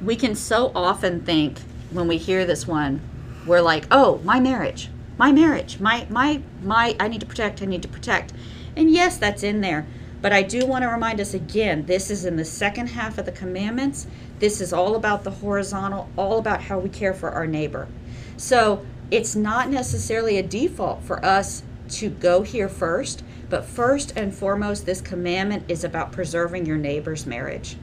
we 0.02 0.16
can 0.16 0.36
so 0.36 0.72
often 0.76 1.22
think 1.22 1.60
when 1.92 2.08
we 2.08 2.18
hear 2.18 2.46
this 2.46 2.68
one, 2.68 3.00
we're 3.46 3.62
like, 3.62 3.86
oh, 3.92 4.20
my 4.24 4.40
marriage, 4.40 4.90
my 5.18 5.32
marriage, 5.32 5.80
my, 5.80 6.08
my, 6.10 6.42
my, 6.64 6.96
I 7.00 7.08
need 7.08 7.22
to 7.22 7.28
protect, 7.28 7.62
I 7.62 7.66
need 7.66 7.84
to 7.84 7.88
protect. 7.88 8.34
And 8.76 8.92
yes, 8.92 9.18
that's 9.18 9.44
in 9.44 9.62
there. 9.62 9.86
But 10.20 10.34
I 10.34 10.42
do 10.42 10.66
want 10.66 10.82
to 10.84 10.90
remind 10.90 11.22
us 11.22 11.36
again 11.36 11.86
this 11.86 12.10
is 12.10 12.26
in 12.26 12.38
the 12.38 12.46
second 12.46 12.88
half 12.88 13.20
of 13.20 13.26
the 13.26 13.32
commandments. 13.32 14.08
This 14.40 14.60
is 14.60 14.74
all 14.74 14.96
about 14.96 15.24
the 15.24 15.32
horizontal, 15.32 16.10
all 16.18 16.40
about 16.40 16.64
how 16.64 16.80
we 16.80 16.90
care 16.90 17.14
for 17.14 17.30
our 17.30 17.46
neighbor. 17.46 17.88
So 18.36 18.84
it's 19.12 19.36
not 19.36 19.70
necessarily 19.70 20.38
a 20.38 20.44
default 20.44 21.04
for 21.04 21.24
us 21.24 21.62
to 21.90 22.10
go 22.10 22.42
here 22.42 22.70
first, 22.70 23.24
but 23.50 23.66
first 23.66 24.14
and 24.16 24.34
foremost, 24.34 24.86
this 24.86 25.02
commandment 25.02 25.64
is 25.70 25.84
about 25.84 26.12
preserving 26.12 26.66
your 26.66 26.78
neighbor's 26.78 27.26
marriage. 27.26 27.78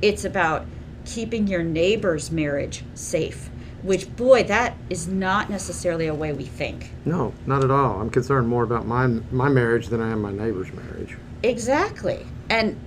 It's 0.00 0.24
about 0.24 0.66
keeping 1.04 1.46
your 1.46 1.62
neighbor's 1.62 2.30
marriage 2.30 2.84
safe, 2.94 3.50
which, 3.82 4.14
boy, 4.16 4.44
that 4.44 4.76
is 4.90 5.08
not 5.08 5.50
necessarily 5.50 6.06
a 6.06 6.14
way 6.14 6.32
we 6.32 6.44
think. 6.44 6.90
No, 7.04 7.32
not 7.46 7.64
at 7.64 7.70
all. 7.70 8.00
I'm 8.00 8.10
concerned 8.10 8.48
more 8.48 8.62
about 8.62 8.86
my 8.86 9.06
my 9.06 9.48
marriage 9.48 9.88
than 9.88 10.00
I 10.00 10.10
am 10.10 10.22
my 10.22 10.32
neighbor's 10.32 10.72
marriage, 10.72 11.16
Exactly. 11.42 12.26
And 12.50 12.78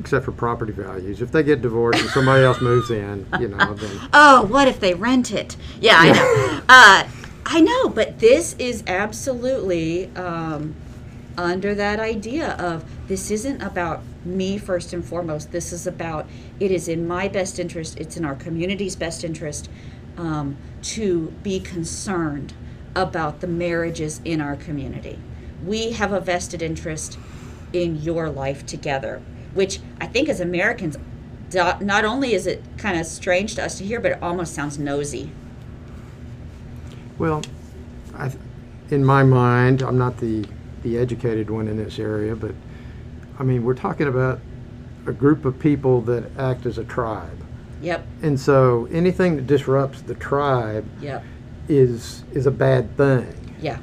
except 0.00 0.24
for 0.24 0.32
property 0.32 0.72
values. 0.72 1.22
If 1.22 1.32
they 1.32 1.42
get 1.42 1.62
divorced 1.62 2.00
and 2.00 2.10
somebody 2.10 2.44
else 2.44 2.60
moves 2.60 2.90
in, 2.90 3.26
you 3.40 3.48
know, 3.48 3.74
then 3.74 4.08
oh, 4.12 4.44
what 4.46 4.68
if 4.68 4.80
they 4.80 4.94
rent 4.94 5.32
it? 5.32 5.56
Yeah, 5.80 5.96
I 5.98 6.12
know. 6.12 6.60
Uh, 6.68 7.08
I 7.46 7.60
know, 7.60 7.88
but 7.88 8.18
this 8.18 8.56
is 8.58 8.82
absolutely 8.86 10.06
um, 10.16 10.74
under 11.36 11.74
that 11.74 12.00
idea 12.00 12.52
of 12.52 12.84
this 13.08 13.30
isn't 13.30 13.60
about 13.60 14.02
me 14.24 14.56
first 14.58 14.92
and 14.92 15.04
foremost. 15.04 15.52
This 15.52 15.72
is 15.72 15.86
about 15.86 16.26
it 16.58 16.70
is 16.70 16.88
in 16.88 17.06
my 17.06 17.28
best 17.28 17.58
interest, 17.58 17.98
it's 17.98 18.16
in 18.16 18.24
our 18.24 18.34
community's 18.34 18.96
best 18.96 19.24
interest 19.24 19.68
um, 20.16 20.56
to 20.82 21.32
be 21.42 21.60
concerned 21.60 22.54
about 22.94 23.40
the 23.40 23.46
marriages 23.46 24.20
in 24.24 24.40
our 24.40 24.56
community. 24.56 25.18
We 25.64 25.92
have 25.92 26.12
a 26.12 26.20
vested 26.20 26.62
interest 26.62 27.18
in 27.72 27.96
your 27.96 28.30
life 28.30 28.64
together, 28.64 29.20
which 29.52 29.80
I 30.00 30.06
think 30.06 30.28
as 30.28 30.40
Americans, 30.40 30.96
not 31.52 32.04
only 32.04 32.34
is 32.34 32.46
it 32.46 32.62
kind 32.78 32.98
of 32.98 33.06
strange 33.06 33.56
to 33.56 33.64
us 33.64 33.78
to 33.78 33.84
hear, 33.84 34.00
but 34.00 34.12
it 34.12 34.22
almost 34.22 34.54
sounds 34.54 34.78
nosy. 34.78 35.30
Well, 37.18 37.42
I, 38.16 38.30
in 38.90 39.04
my 39.04 39.22
mind, 39.22 39.82
I'm 39.82 39.98
not 39.98 40.18
the, 40.18 40.44
the 40.82 40.98
educated 40.98 41.50
one 41.50 41.68
in 41.68 41.76
this 41.76 41.98
area, 41.98 42.34
but 42.36 42.52
I 43.38 43.42
mean, 43.42 43.64
we're 43.64 43.74
talking 43.74 44.06
about 44.08 44.40
a 45.06 45.12
group 45.12 45.44
of 45.44 45.58
people 45.58 46.00
that 46.02 46.24
act 46.38 46.66
as 46.66 46.78
a 46.78 46.84
tribe. 46.84 47.38
Yep, 47.82 48.06
And 48.22 48.40
so 48.40 48.88
anything 48.90 49.36
that 49.36 49.46
disrupts 49.46 50.00
the 50.02 50.14
tribe 50.14 50.86
yep, 51.02 51.22
is, 51.68 52.24
is 52.32 52.46
a 52.46 52.50
bad 52.50 52.96
thing. 52.96 53.54
yeah, 53.60 53.78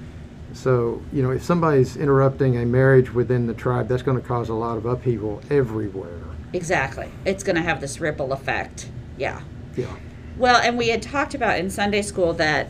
So, 0.53 1.03
you 1.13 1.21
know, 1.21 1.29
if 1.31 1.43
somebody's 1.43 1.97
interrupting 1.97 2.57
a 2.57 2.65
marriage 2.65 3.13
within 3.13 3.45
the 3.45 3.53
tribe, 3.53 3.87
that's 3.87 4.01
going 4.01 4.19
to 4.19 4.27
cause 4.27 4.49
a 4.49 4.55
lot 4.55 4.77
of 4.77 4.85
upheaval 4.87 5.41
everywhere. 5.51 6.17
exactly. 6.53 7.11
It's 7.25 7.43
going 7.43 7.57
to 7.57 7.61
have 7.61 7.79
this 7.79 7.99
ripple 8.01 8.33
effect. 8.33 8.89
Yeah. 9.17 9.41
Yeah. 9.77 9.93
Well, 10.37 10.59
and 10.59 10.77
we 10.79 10.87
had 10.87 11.03
talked 11.03 11.35
about 11.35 11.59
in 11.59 11.69
Sunday 11.69 12.01
school 12.01 12.33
that 12.33 12.69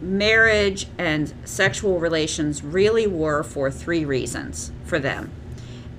marriage 0.00 0.86
and 0.98 1.32
sexual 1.44 1.98
relations 1.98 2.62
really 2.62 3.06
were 3.06 3.42
for 3.42 3.70
three 3.70 4.04
reasons 4.04 4.72
for 4.84 4.98
them. 4.98 5.30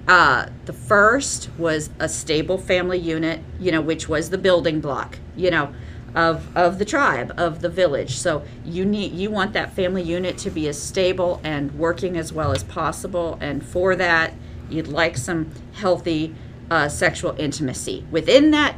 Uh, 0.07 0.47
the 0.65 0.73
first 0.73 1.49
was 1.57 1.89
a 1.99 2.07
stable 2.07 2.57
family 2.57 2.97
unit, 2.97 3.41
you 3.59 3.71
know, 3.71 3.81
which 3.81 4.07
was 4.07 4.29
the 4.29 4.37
building 4.37 4.79
block, 4.79 5.19
you 5.35 5.51
know, 5.51 5.73
of 6.15 6.55
of 6.55 6.79
the 6.79 6.85
tribe, 6.85 7.33
of 7.37 7.61
the 7.61 7.67
village. 7.69 8.15
So 8.15 8.43
you 8.63 8.85
need 8.85 9.11
you 9.11 9.29
want 9.29 9.51
that 9.53 9.73
family 9.73 10.01
unit 10.01 10.37
to 10.39 10.49
be 10.49 10.67
as 10.69 10.81
stable 10.81 11.41
and 11.43 11.71
working 11.73 12.17
as 12.17 12.31
well 12.31 12.53
as 12.53 12.63
possible, 12.63 13.37
and 13.41 13.65
for 13.65 13.95
that, 13.97 14.33
you'd 14.69 14.87
like 14.87 15.17
some 15.17 15.51
healthy 15.73 16.33
uh, 16.71 16.87
sexual 16.87 17.35
intimacy 17.37 18.05
within 18.09 18.51
that 18.51 18.75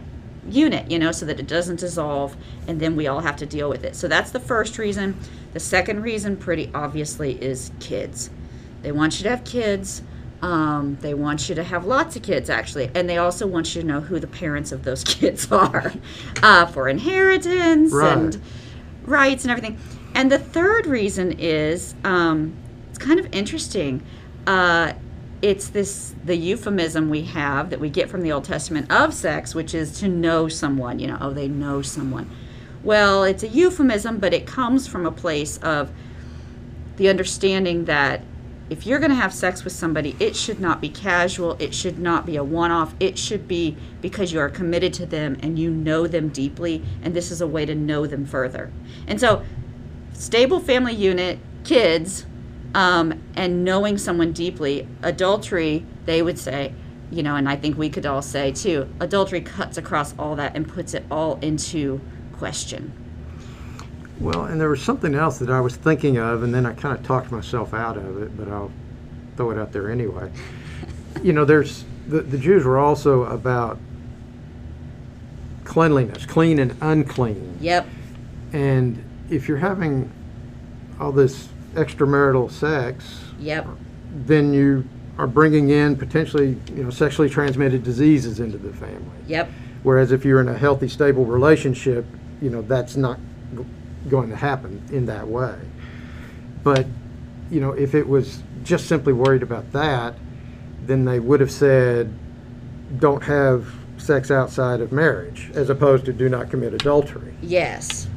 unit, 0.54 0.90
you 0.92 1.00
know, 1.00 1.12
so 1.12 1.26
that 1.26 1.40
it 1.40 1.48
doesn't 1.48 1.80
dissolve 1.80 2.36
and 2.68 2.80
then 2.80 2.96
we 2.96 3.08
all 3.08 3.20
have 3.22 3.36
to 3.38 3.46
deal 3.46 3.70
with 3.70 3.84
it. 3.84 3.96
So 3.96 4.08
that's 4.08 4.32
the 4.32 4.40
first 4.40 4.78
reason. 4.78 5.18
The 5.54 5.60
second 5.60 6.02
reason, 6.04 6.38
pretty 6.38 6.70
obviously, 6.74 7.42
is 7.42 7.72
kids. 7.80 8.30
They 8.82 8.92
want 8.92 9.20
you 9.20 9.24
to 9.24 9.30
have 9.30 9.44
kids. 9.44 10.02
Um, 10.42 10.98
they 11.02 11.14
want 11.14 11.50
you 11.50 11.56
to 11.56 11.64
have 11.64 11.86
lots 11.86 12.16
of 12.16 12.22
kids, 12.22 12.50
actually. 12.50 12.90
And 12.96 13.10
they 13.10 13.18
also 13.18 13.46
want 13.46 13.76
you 13.76 13.82
to 13.82 13.88
know 13.88 14.00
who 14.00 14.20
the 14.20 14.28
parents 14.28 14.72
of 14.72 14.84
those 14.84 15.04
kids 15.16 15.52
are 15.52 15.92
uh, 16.42 16.66
for 16.68 16.88
inheritance 16.88 17.92
Right. 17.92 18.18
and 18.18 18.42
rights 19.04 19.44
and 19.44 19.52
everything. 19.52 19.78
And 20.16 20.32
the 20.32 20.40
third 20.40 20.86
reason 20.86 21.34
is 21.40 21.94
um, 22.04 22.56
it's 22.90 22.98
kind 22.98 23.20
of 23.20 23.28
interesting. 23.34 24.02
Uh, 24.48 24.94
it's 25.42 25.70
this 25.70 26.14
the 26.26 26.36
euphemism 26.36 27.10
we 27.10 27.22
have 27.24 27.70
that 27.70 27.80
we 27.80 27.90
get 27.90 28.10
from 28.10 28.22
the 28.22 28.32
Old 28.32 28.44
Testament 28.44 28.92
of 28.92 29.14
sex, 29.14 29.56
which 29.56 29.74
is 29.74 30.00
to 30.00 30.08
know 30.08 30.48
someone. 30.48 31.00
You 31.00 31.08
know, 31.08 31.18
oh, 31.22 31.32
they 31.32 31.48
know 31.48 31.82
someone. 31.82 32.30
Well, 32.84 33.24
it's 33.24 33.44
a 33.44 33.48
euphemism, 33.48 34.20
but 34.20 34.34
it 34.34 34.46
comes 34.46 34.88
from 34.88 35.06
a 35.06 35.12
place 35.12 35.58
of 35.58 35.92
the 36.98 37.10
understanding 37.10 37.86
that 37.86 38.22
if 38.70 38.86
you're 38.86 39.00
going 39.00 39.10
to 39.10 39.16
have 39.16 39.34
sex 39.34 39.64
with 39.64 39.74
somebody, 39.74 40.16
it 40.20 40.36
should 40.36 40.60
not 40.60 40.80
be 40.80 40.90
casual. 40.90 41.56
It 41.60 41.74
should 41.74 41.98
not 41.98 42.26
be 42.26 42.36
a 42.36 42.44
one 42.44 42.72
off. 42.72 42.94
It 43.00 43.18
should 43.18 43.48
be 43.48 43.76
because 44.02 44.32
you 44.32 44.40
are 44.40 44.50
committed 44.50 44.94
to 44.96 45.06
them 45.06 45.38
and 45.42 45.58
you 45.58 45.72
know 45.72 46.06
them 46.06 46.30
deeply, 46.30 46.84
and 47.02 47.16
this 47.16 47.32
is 47.32 47.42
a 47.42 47.48
way 47.48 47.66
to 47.66 47.74
know 47.74 48.06
them 48.06 48.26
further. 48.26 48.72
And 49.08 49.20
so, 49.20 49.44
stable 50.14 50.60
family 50.60 50.94
unit, 50.94 51.40
kids, 51.64 52.26
um, 52.76 53.22
and 53.36 53.64
knowing 53.64 53.98
someone 53.98 54.32
deeply, 54.32 54.88
adultery, 55.02 55.86
they 56.06 56.22
would 56.22 56.38
say, 56.38 56.74
you 57.12 57.24
know, 57.24 57.36
and 57.36 57.50
I 57.50 57.56
think 57.56 57.78
we 57.78 57.90
could 57.90 58.06
all 58.06 58.22
say 58.22 58.52
too, 58.52 58.88
adultery 59.00 59.42
cuts 59.42 59.78
across 59.78 60.18
all 60.20 60.36
that 60.36 60.56
and 60.56 60.68
puts 60.68 60.94
it 60.94 61.06
all 61.10 61.40
into 61.42 62.00
question. 62.34 62.94
Well, 64.20 64.46
and 64.46 64.60
there 64.60 64.70
was 64.70 64.82
something 64.82 65.16
else 65.16 65.40
that 65.40 65.50
I 65.50 65.62
was 65.62 65.76
thinking 65.76 66.18
of, 66.18 66.44
and 66.44 66.54
then 66.54 66.66
I 66.66 66.74
kind 66.74 66.98
of 66.98 67.06
talked 67.06 67.32
myself 67.32 67.74
out 67.74 67.98
of 67.98 68.22
it, 68.22 68.36
but 68.38 68.50
I'll 68.50 68.72
throw 69.38 69.52
it 69.52 69.58
out 69.58 69.72
there 69.72 69.92
anyway. 69.92 70.32
You 71.24 71.34
know, 71.34 71.44
there's 71.44 71.84
the, 72.08 72.22
the 72.22 72.38
Jews 72.38 72.64
were 72.64 72.80
also 72.80 73.24
about 73.26 73.78
cleanliness, 75.66 76.26
clean 76.26 76.60
and 76.60 76.78
unclean. 76.82 77.58
Yep. 77.60 77.88
And 78.54 79.04
if 79.30 79.48
you're 79.48 79.58
having 79.58 80.10
all 81.00 81.12
this 81.12 81.50
extramarital 81.76 82.52
sex, 82.52 83.20
Yep. 83.40 83.68
then 84.26 84.54
you 84.54 84.84
are 85.18 85.28
bringing 85.28 85.70
in 85.70 85.96
potentially, 85.96 86.58
you 86.76 86.84
know, 86.84 86.90
sexually 86.90 87.30
transmitted 87.30 87.84
diseases 87.84 88.40
into 88.40 88.58
the 88.58 88.72
family. 88.74 89.04
Yep. 89.28 89.50
Whereas 89.84 90.12
if 90.12 90.26
you're 90.26 90.42
in 90.42 90.48
a 90.48 90.58
healthy, 90.58 90.88
stable 90.88 91.26
relationship, 91.26 92.06
you 92.42 92.50
know, 92.50 92.62
that's 92.62 92.96
not 92.96 93.18
g- 93.56 93.66
going 94.10 94.30
to 94.30 94.36
happen 94.36 94.82
in 94.92 95.06
that 95.08 95.28
way. 95.28 95.56
But, 96.64 96.86
you 97.52 97.60
know, 97.62 97.72
if 97.72 97.96
it 97.96 98.08
was 98.08 98.42
just 98.64 98.88
simply 98.88 99.14
worried 99.14 99.44
about 99.44 99.72
that, 99.74 100.16
then 100.86 101.06
they 101.06 101.20
would 101.20 101.40
have 101.40 101.52
said, 101.52 102.14
don't 103.00 103.24
have 103.24 103.68
sex 103.98 104.32
outside 104.32 104.80
of 104.82 104.92
marriage, 104.92 105.52
as 105.54 105.70
opposed 105.70 106.06
to 106.06 106.14
do 106.14 106.30
not 106.30 106.50
commit 106.50 106.74
adultery. 106.74 107.34
Yes. 107.42 108.08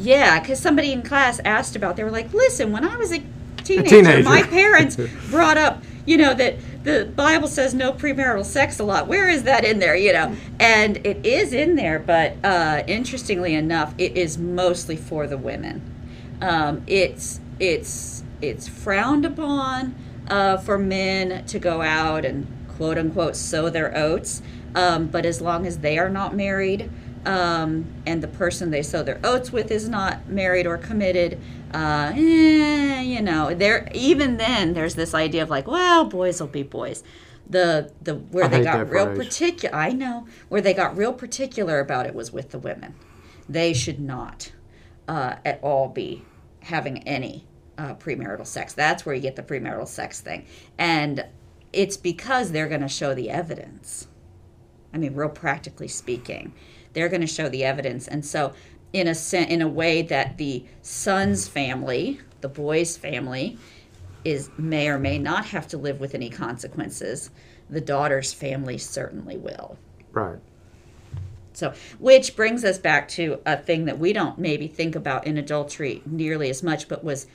Yeah, 0.00 0.40
because 0.40 0.58
somebody 0.58 0.92
in 0.92 1.02
class 1.02 1.40
asked 1.44 1.76
about. 1.76 1.96
They 1.96 2.04
were 2.04 2.10
like, 2.10 2.32
"Listen, 2.32 2.72
when 2.72 2.84
I 2.84 2.96
was 2.96 3.12
a 3.12 3.22
teenager, 3.64 3.88
teenager. 3.88 4.28
my 4.28 4.42
parents 4.42 4.96
brought 5.30 5.58
up, 5.58 5.82
you 6.06 6.16
know, 6.16 6.34
that 6.34 6.56
the 6.84 7.10
Bible 7.14 7.48
says 7.48 7.74
no 7.74 7.92
premarital 7.92 8.44
sex 8.44 8.78
a 8.80 8.84
lot. 8.84 9.06
Where 9.06 9.28
is 9.28 9.42
that 9.42 9.64
in 9.64 9.78
there? 9.78 9.94
You 9.94 10.12
know, 10.12 10.36
and 10.58 10.96
it 11.06 11.24
is 11.24 11.52
in 11.52 11.76
there, 11.76 11.98
but 11.98 12.36
uh, 12.42 12.82
interestingly 12.86 13.54
enough, 13.54 13.94
it 13.98 14.16
is 14.16 14.38
mostly 14.38 14.96
for 14.96 15.26
the 15.26 15.36
women. 15.36 15.82
Um, 16.40 16.82
it's 16.86 17.40
it's 17.58 18.24
it's 18.40 18.66
frowned 18.66 19.26
upon 19.26 19.94
uh, 20.28 20.56
for 20.56 20.78
men 20.78 21.44
to 21.44 21.58
go 21.58 21.82
out 21.82 22.24
and 22.24 22.46
quote 22.68 22.96
unquote 22.96 23.36
sow 23.36 23.68
their 23.68 23.96
oats. 23.96 24.40
Um, 24.74 25.08
but 25.08 25.26
as 25.26 25.40
long 25.40 25.66
as 25.66 25.78
they 25.78 25.98
are 25.98 26.08
not 26.08 26.34
married, 26.34 26.90
um, 27.26 27.86
and 28.06 28.22
the 28.22 28.28
person 28.28 28.70
they 28.70 28.82
sow 28.82 29.02
their 29.02 29.20
oats 29.22 29.52
with 29.52 29.70
is 29.70 29.88
not 29.88 30.28
married 30.28 30.66
or 30.66 30.78
committed, 30.78 31.38
uh, 31.74 32.12
eh, 32.14 33.02
you 33.02 33.20
know, 33.20 33.54
there 33.54 33.88
even 33.92 34.36
then 34.36 34.72
there's 34.72 34.94
this 34.94 35.14
idea 35.14 35.42
of 35.42 35.50
like, 35.50 35.66
well, 35.66 36.04
boys 36.04 36.40
will 36.40 36.48
be 36.48 36.62
boys. 36.62 37.02
The 37.48 37.92
the 38.00 38.14
where 38.14 38.44
I 38.44 38.48
they 38.48 38.64
got 38.64 38.88
real 38.88 39.14
particular, 39.14 39.74
I 39.74 39.92
know 39.92 40.26
where 40.48 40.60
they 40.60 40.72
got 40.72 40.96
real 40.96 41.12
particular 41.12 41.80
about 41.80 42.06
it 42.06 42.14
was 42.14 42.32
with 42.32 42.50
the 42.50 42.58
women. 42.58 42.94
They 43.48 43.72
should 43.72 44.00
not 44.00 44.52
uh, 45.08 45.36
at 45.44 45.58
all 45.62 45.88
be 45.88 46.24
having 46.62 47.02
any 47.06 47.46
uh, 47.76 47.94
premarital 47.94 48.46
sex. 48.46 48.72
That's 48.72 49.04
where 49.04 49.14
you 49.14 49.20
get 49.20 49.36
the 49.36 49.42
premarital 49.42 49.88
sex 49.88 50.20
thing, 50.20 50.46
and 50.78 51.26
it's 51.72 51.96
because 51.96 52.52
they're 52.52 52.68
going 52.68 52.80
to 52.80 52.88
show 52.88 53.14
the 53.14 53.30
evidence. 53.30 54.06
I 54.92 54.98
mean, 54.98 55.14
real 55.14 55.28
practically 55.28 55.88
speaking, 55.88 56.52
they're 56.92 57.08
going 57.08 57.20
to 57.20 57.26
show 57.26 57.48
the 57.48 57.64
evidence, 57.64 58.08
and 58.08 58.24
so 58.24 58.52
in 58.92 59.06
a 59.06 59.14
sen- 59.14 59.48
in 59.48 59.62
a 59.62 59.68
way 59.68 60.02
that 60.02 60.36
the 60.38 60.64
son's 60.82 61.46
family, 61.46 62.20
the 62.40 62.48
boy's 62.48 62.96
family, 62.96 63.58
is 64.24 64.50
may 64.58 64.88
or 64.88 64.98
may 64.98 65.18
not 65.18 65.46
have 65.46 65.66
to 65.68 65.78
live 65.78 66.00
with 66.00 66.14
any 66.14 66.28
consequences. 66.28 67.30
The 67.68 67.80
daughter's 67.80 68.32
family 68.32 68.78
certainly 68.78 69.36
will. 69.36 69.78
Right. 70.12 70.38
So, 71.52 71.72
which 71.98 72.36
brings 72.36 72.64
us 72.64 72.78
back 72.78 73.08
to 73.10 73.40
a 73.44 73.56
thing 73.56 73.84
that 73.86 73.98
we 73.98 74.12
don't 74.12 74.38
maybe 74.38 74.66
think 74.66 74.94
about 74.94 75.26
in 75.26 75.36
adultery 75.36 76.02
nearly 76.06 76.48
as 76.48 76.62
much, 76.62 76.88
but 76.88 77.04
was 77.04 77.26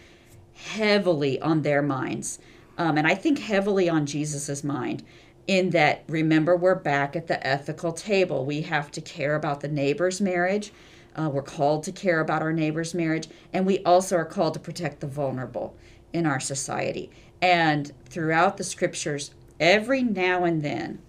heavily 0.54 1.40
on 1.42 1.62
their 1.62 1.82
minds. 1.82 2.40
Um, 2.78 2.98
and 2.98 3.08
I 3.08 3.16
think 3.16 3.40
heavily 3.40 3.90
on 3.90 4.06
Jesus's 4.06 4.64
mind, 4.64 5.04
in 5.48 5.70
that, 5.72 6.04
remember, 6.08 6.56
we're 6.56 6.76
back 6.76 7.16
at 7.16 7.28
the 7.28 7.46
ethical 7.46 7.92
table. 7.92 8.46
We 8.46 8.62
have 8.62 8.92
to 8.92 9.02
care 9.02 9.36
about 9.36 9.62
the 9.62 9.68
neighbor's 9.68 10.20
marriage. 10.20 10.72
Uh, 11.16 11.30
we're 11.30 11.44
called 11.44 11.84
to 11.84 11.92
care 11.92 12.20
about 12.20 12.42
our 12.42 12.54
neighbor's 12.54 12.94
marriage. 12.94 13.28
And 13.54 13.66
we 13.66 13.80
also 13.84 14.18
are 14.18 14.26
called 14.26 14.56
to 14.56 14.60
protect 14.60 15.00
the 15.00 15.08
vulnerable 15.08 15.76
in 16.14 16.26
our 16.26 16.40
society. 16.40 17.12
And 17.42 17.92
throughout 18.06 18.58
the 18.58 18.64
scriptures, 18.64 19.32
every 19.60 20.02
now 20.02 20.44
and 20.44 20.62
then, 20.62 21.00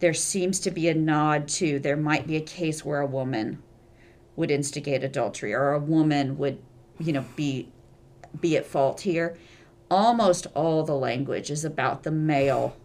there 0.00 0.14
seems 0.14 0.60
to 0.60 0.70
be 0.70 0.88
a 0.88 0.94
nod 0.94 1.48
to 1.48 1.78
there 1.78 1.96
might 1.96 2.26
be 2.26 2.36
a 2.36 2.40
case 2.40 2.84
where 2.84 3.00
a 3.00 3.06
woman 3.06 3.62
would 4.34 4.50
instigate 4.50 5.02
adultery 5.02 5.54
or 5.54 5.72
a 5.72 5.78
woman 5.78 6.36
would 6.36 6.58
you 6.98 7.12
know 7.12 7.24
be 7.34 7.68
be 8.40 8.56
at 8.56 8.66
fault 8.66 9.00
here 9.00 9.36
almost 9.90 10.46
all 10.54 10.84
the 10.84 10.94
language 10.94 11.50
is 11.50 11.64
about 11.64 12.02
the 12.02 12.10
male 12.10 12.76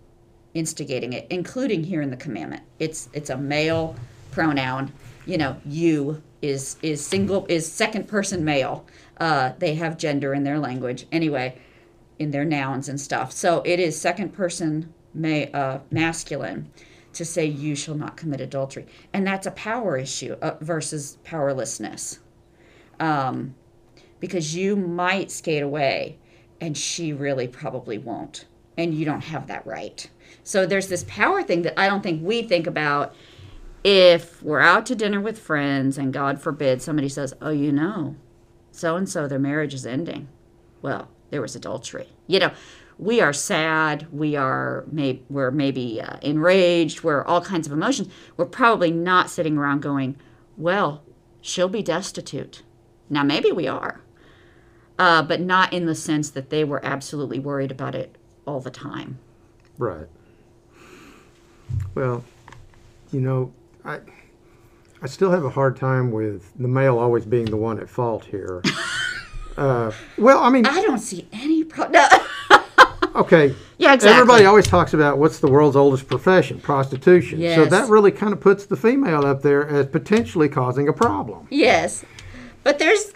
instigating 0.53 1.13
it 1.13 1.25
including 1.29 1.83
here 1.83 2.01
in 2.01 2.09
the 2.09 2.17
commandment. 2.17 2.63
It's 2.79 3.09
it's 3.13 3.29
a 3.29 3.37
male 3.37 3.95
pronoun. 4.31 4.91
You 5.25 5.37
know 5.37 5.57
you 5.65 6.21
is 6.41 6.77
is 6.81 7.05
single 7.05 7.45
is 7.47 7.71
second 7.71 8.07
person 8.07 8.43
male. 8.43 8.85
Uh, 9.17 9.53
they 9.59 9.75
have 9.75 9.97
gender 9.97 10.33
in 10.33 10.43
their 10.43 10.59
language 10.59 11.05
anyway 11.11 11.55
in 12.21 12.29
their 12.29 12.45
nouns 12.45 12.87
and 12.87 13.01
stuff. 13.01 13.31
So 13.31 13.63
it 13.65 13.79
is 13.79 13.99
second 13.99 14.29
person 14.29 14.93
ma- 15.15 15.49
uh, 15.53 15.79
masculine 15.89 16.71
to 17.13 17.25
say 17.25 17.45
you 17.45 17.75
shall 17.75 17.95
not 17.95 18.15
commit 18.15 18.39
adultery. 18.39 18.85
And 19.11 19.25
that's 19.25 19.47
a 19.47 19.51
power 19.51 19.97
issue 19.97 20.35
uh, 20.41 20.55
versus 20.61 21.17
powerlessness. 21.23 22.19
Um, 22.99 23.55
because 24.19 24.55
you 24.55 24.75
might 24.75 25.31
skate 25.31 25.63
away 25.63 26.19
and 26.61 26.77
she 26.77 27.11
really 27.11 27.47
probably 27.47 27.97
won't. 27.97 28.45
And 28.77 28.93
you 28.93 29.03
don't 29.03 29.21
have 29.21 29.47
that 29.47 29.65
right 29.65 30.07
so 30.43 30.65
there's 30.65 30.87
this 30.87 31.05
power 31.07 31.43
thing 31.43 31.61
that 31.61 31.79
i 31.79 31.87
don't 31.87 32.03
think 32.03 32.23
we 32.23 32.41
think 32.43 32.67
about. 32.67 33.15
If 33.83 34.43
we're 34.43 34.59
out 34.59 34.85
to 34.87 34.95
dinner 34.95 35.19
with 35.19 35.39
friends 35.39 35.97
and 35.97 36.13
god 36.13 36.39
forbid 36.39 36.81
somebody 36.81 37.09
says 37.09 37.33
oh 37.41 37.49
you 37.49 37.71
know 37.71 38.15
so 38.71 38.95
and 38.95 39.09
so 39.09 39.27
their 39.27 39.39
marriage 39.39 39.73
is 39.73 39.85
ending. 39.85 40.27
Well 40.81 41.09
there 41.31 41.41
was 41.41 41.55
adultery. 41.55 42.07
You 42.27 42.39
know 42.39 42.51
we 42.99 43.19
are 43.19 43.33
sad. 43.33 44.07
We 44.11 44.35
are 44.35 44.85
may, 44.91 45.23
we're 45.27 45.49
maybe 45.49 45.99
uh, 45.99 46.17
enraged. 46.21 47.01
We're 47.01 47.23
all 47.23 47.41
kinds 47.41 47.65
of 47.65 47.73
emotions. 47.73 48.09
We're 48.37 48.45
probably 48.45 48.91
not 48.91 49.31
sitting 49.31 49.57
around 49.57 49.81
going 49.81 50.15
well 50.57 51.03
she'll 51.41 51.69
be 51.69 51.81
destitute. 51.81 52.61
Now 53.09 53.23
maybe 53.23 53.51
we 53.51 53.67
are 53.67 54.01
uh, 55.01 55.23
but 55.23 55.41
not 55.41 55.73
in 55.73 55.87
the 55.87 55.95
sense 55.95 56.29
that 56.29 56.51
they 56.51 56.63
were 56.63 56.79
absolutely 56.85 57.39
worried 57.39 57.71
about 57.71 57.95
it 57.95 58.15
all 58.45 58.59
the 58.59 58.69
time. 58.69 59.17
Right. 59.79 60.07
Well, 61.95 62.23
you 63.11 63.21
know, 63.21 63.51
I 63.83 63.99
I 65.01 65.07
still 65.07 65.31
have 65.31 65.43
a 65.43 65.49
hard 65.49 65.75
time 65.77 66.11
with 66.11 66.51
the 66.59 66.67
male 66.67 66.99
always 66.99 67.25
being 67.25 67.45
the 67.45 67.57
one 67.57 67.79
at 67.79 67.89
fault 67.89 68.25
here. 68.25 68.61
uh, 69.57 69.91
well, 70.17 70.39
I 70.39 70.49
mean, 70.49 70.65
i 70.65 70.81
don't 70.81 70.99
see 70.99 71.27
any 71.33 71.63
problem 71.63 72.03
okay. 73.15 73.53
yeah 73.77 73.93
exactly 73.93 74.15
Everybody 74.15 74.45
always 74.45 74.67
talks 74.67 74.93
about 74.93 75.17
what's 75.17 75.39
the 75.39 75.47
world's 75.47 75.75
oldest 75.75 76.07
profession, 76.07 76.59
prostitution. 76.59 77.39
So 77.55 77.65
that 77.65 77.89
really 77.89 78.11
kind 78.11 78.31
of 78.31 78.39
puts 78.39 78.65
the 78.65 78.77
female 78.77 79.25
up 79.25 79.41
there 79.41 79.67
as 79.67 79.87
potentially 79.87 80.47
causing 80.47 80.87
a 80.87 80.93
problem. 80.93 81.47
Yes, 81.49 82.05
but 82.63 82.77
there's 82.79 83.11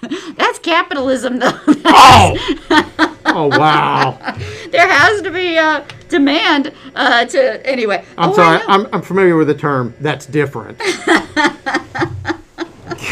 that's 0.36 0.58
capitalism 0.58 1.38
though. 1.38 1.58
Oh! 1.66 3.07
Oh 3.28 3.48
wow! 3.58 4.18
there 4.70 4.88
has 4.88 5.22
to 5.22 5.30
be 5.30 5.56
a 5.56 5.84
demand 6.08 6.72
uh, 6.94 7.24
to 7.26 7.66
anyway. 7.66 8.04
I'm 8.16 8.30
Oh, 8.30 8.34
sorry. 8.34 8.60
I'm, 8.68 8.86
I'm 8.92 9.02
familiar 9.02 9.36
with 9.36 9.48
the 9.48 9.54
term. 9.54 9.94
That's 10.00 10.26
different. 10.26 10.78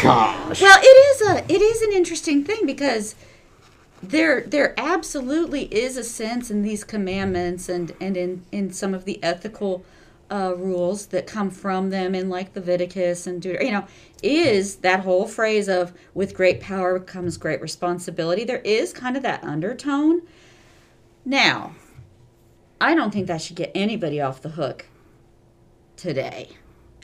Gosh. 0.03 0.61
Well, 0.61 0.79
it 0.81 0.85
is 0.85 1.21
a 1.29 1.53
it 1.53 1.61
is 1.61 1.81
an 1.81 1.93
interesting 1.93 2.43
thing 2.43 2.65
because 2.65 3.15
there 4.03 4.41
there 4.41 4.73
absolutely 4.77 5.63
is 5.73 5.97
a 5.97 6.03
sense 6.03 6.51
in 6.51 6.61
these 6.61 6.83
commandments 6.83 7.69
and 7.69 7.93
and 7.99 8.15
in 8.17 8.43
in 8.51 8.71
some 8.71 8.93
of 8.93 9.05
the 9.05 9.21
ethical 9.23 9.83
uh, 10.29 10.53
rules 10.57 11.07
that 11.07 11.25
come 11.27 11.49
from 11.49 11.89
them 11.89 12.13
in 12.13 12.29
like 12.29 12.55
Leviticus 12.55 13.25
and 13.27 13.41
Deut- 13.41 13.63
you 13.63 13.71
know 13.71 13.85
is 14.23 14.77
that 14.77 15.01
whole 15.01 15.27
phrase 15.27 15.67
of 15.69 15.93
with 16.13 16.33
great 16.33 16.59
power 16.59 16.99
comes 16.99 17.37
great 17.37 17.61
responsibility. 17.61 18.43
There 18.43 18.59
is 18.59 18.91
kind 18.93 19.15
of 19.15 19.23
that 19.23 19.43
undertone. 19.43 20.21
Now, 21.23 21.75
I 22.81 22.95
don't 22.95 23.11
think 23.11 23.27
that 23.27 23.41
should 23.41 23.55
get 23.55 23.71
anybody 23.75 24.19
off 24.21 24.41
the 24.41 24.49
hook 24.49 24.85
today. 25.95 26.49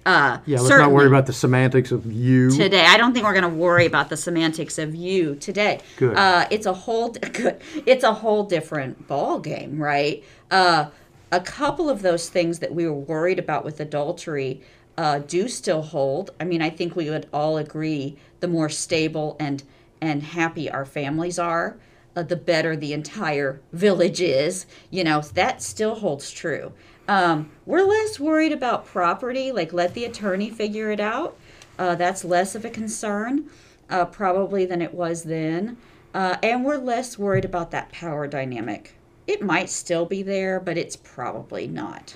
Uh, 0.05 0.39
Yeah, 0.45 0.59
let's 0.59 0.69
not 0.69 0.91
worry 0.91 1.07
about 1.07 1.27
the 1.27 1.33
semantics 1.33 1.91
of 1.91 2.11
you. 2.11 2.49
today. 2.51 2.85
I 2.85 2.97
don't 2.97 3.13
think 3.13 3.25
we're 3.25 3.39
going 3.39 3.43
to 3.49 3.57
worry 3.57 3.85
about 3.85 4.09
the 4.09 4.17
semantics 4.17 4.77
of 4.77 4.93
you 4.93 5.35
today. 5.35 5.79
Good. 5.97 6.17
Uh, 6.17 6.45
it's 6.51 6.65
a 6.65 6.73
whole 6.73 7.09
good. 7.33 7.59
It's 7.85 8.03
a 8.03 8.13
whole 8.13 8.43
different 8.43 9.07
ball 9.07 9.39
game, 9.39 9.79
right? 9.81 10.23
Uh, 10.51 10.87
a 11.33 11.39
couple 11.39 11.89
of 11.89 12.03
those 12.03 12.29
things 12.29 12.59
that 12.59 12.75
we 12.75 12.85
were 12.85 12.93
worried 12.93 13.39
about 13.39 13.65
with 13.65 13.79
adultery 13.79 14.61
uh, 14.97 15.17
do 15.17 15.47
still 15.47 15.81
hold. 15.81 16.29
I 16.39 16.43
mean, 16.43 16.61
I 16.61 16.69
think 16.69 16.95
we 16.95 17.09
would 17.09 17.27
all 17.33 17.57
agree 17.57 18.17
the 18.39 18.47
more 18.47 18.69
stable 18.69 19.35
and 19.39 19.63
and 19.99 20.21
happy 20.21 20.69
our 20.69 20.85
families 20.85 21.39
are, 21.39 21.77
uh, 22.15 22.21
the 22.23 22.35
better 22.35 22.75
the 22.75 22.93
entire 22.93 23.61
village 23.71 24.21
is. 24.21 24.67
You 24.91 25.03
know, 25.05 25.21
that 25.21 25.63
still 25.63 25.95
holds 25.95 26.29
true. 26.29 26.73
Um, 27.07 27.49
we're 27.65 27.83
less 27.83 28.19
worried 28.19 28.51
about 28.51 28.85
property, 28.85 29.51
like 29.51 29.73
let 29.73 29.95
the 29.95 30.05
attorney 30.05 30.51
figure 30.51 30.91
it 30.91 30.99
out. 30.99 31.35
Uh, 31.79 31.95
that's 31.95 32.23
less 32.23 32.53
of 32.53 32.63
a 32.63 32.69
concern, 32.69 33.49
uh, 33.89 34.05
probably, 34.05 34.65
than 34.65 34.81
it 34.81 34.93
was 34.93 35.23
then. 35.23 35.77
Uh, 36.13 36.37
and 36.43 36.63
we're 36.63 36.77
less 36.77 37.17
worried 37.17 37.45
about 37.45 37.71
that 37.71 37.91
power 37.91 38.27
dynamic. 38.27 38.93
It 39.27 39.41
might 39.41 39.69
still 39.69 40.05
be 40.05 40.23
there, 40.23 40.59
but 40.59 40.77
it's 40.77 40.95
probably 40.95 41.67
not 41.67 42.15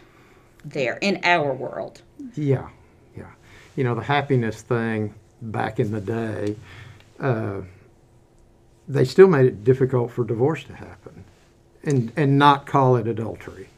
there 0.66 0.98
in 1.02 1.20
our 1.24 1.54
world. 1.54 2.02
Yeah, 2.36 2.70
yeah. 3.16 3.32
You 3.76 3.84
know, 3.84 3.96
the 3.96 4.04
happiness 4.04 4.62
thing 4.62 5.14
back 5.42 5.80
in 5.80 5.92
the 5.92 6.02
day, 6.02 6.56
uh, 7.20 7.62
they 8.88 9.06
still 9.06 9.28
made 9.28 9.46
it 9.46 9.64
difficult 9.64 10.12
for 10.12 10.24
divorce 10.24 10.64
to 10.66 10.74
happen 10.74 11.24
and, 11.84 12.12
and 12.16 12.38
not 12.38 12.66
call 12.66 12.96
it 12.98 13.08
adultery. 13.08 13.70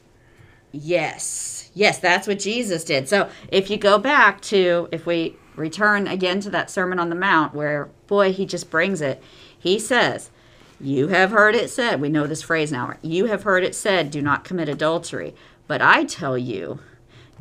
Yes, 0.71 1.71
yes, 1.73 1.99
that's 1.99 2.27
what 2.27 2.39
Jesus 2.39 2.83
did. 2.83 3.09
So 3.09 3.29
if 3.49 3.69
you 3.69 3.77
go 3.77 3.97
back 3.97 4.41
to, 4.41 4.87
if 4.91 5.05
we 5.05 5.35
return 5.55 6.07
again 6.07 6.39
to 6.41 6.49
that 6.51 6.69
Sermon 6.69 6.99
on 6.99 7.09
the 7.09 7.15
Mount, 7.15 7.53
where, 7.53 7.89
boy, 8.07 8.31
he 8.31 8.45
just 8.45 8.69
brings 8.69 9.01
it, 9.01 9.21
he 9.57 9.79
says, 9.79 10.29
You 10.81 11.09
have 11.09 11.31
heard 11.31 11.55
it 11.55 11.69
said, 11.69 11.99
we 11.99 12.09
know 12.09 12.25
this 12.27 12.41
phrase 12.41 12.71
now, 12.71 12.95
you 13.01 13.25
have 13.25 13.43
heard 13.43 13.63
it 13.63 13.75
said, 13.75 14.11
do 14.11 14.21
not 14.21 14.43
commit 14.45 14.69
adultery. 14.69 15.35
But 15.67 15.81
I 15.81 16.05
tell 16.05 16.37
you, 16.37 16.79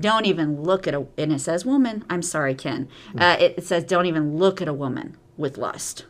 don't 0.01 0.27
even 0.27 0.63
look 0.63 0.87
at 0.87 0.95
a, 0.95 1.07
and 1.17 1.33
it 1.33 1.41
says 1.41 1.65
woman, 1.65 2.05
I'm 2.11 2.23
sorry, 2.23 2.55
Ken. 2.55 2.89
Uh, 3.17 3.37
it, 3.39 3.55
it 3.59 3.65
says, 3.65 3.85
don't 3.85 4.07
even 4.07 4.37
look 4.37 4.61
at 4.61 4.69
a 4.69 4.75
woman 4.75 5.17
with 5.37 5.57
lust. 5.57 6.05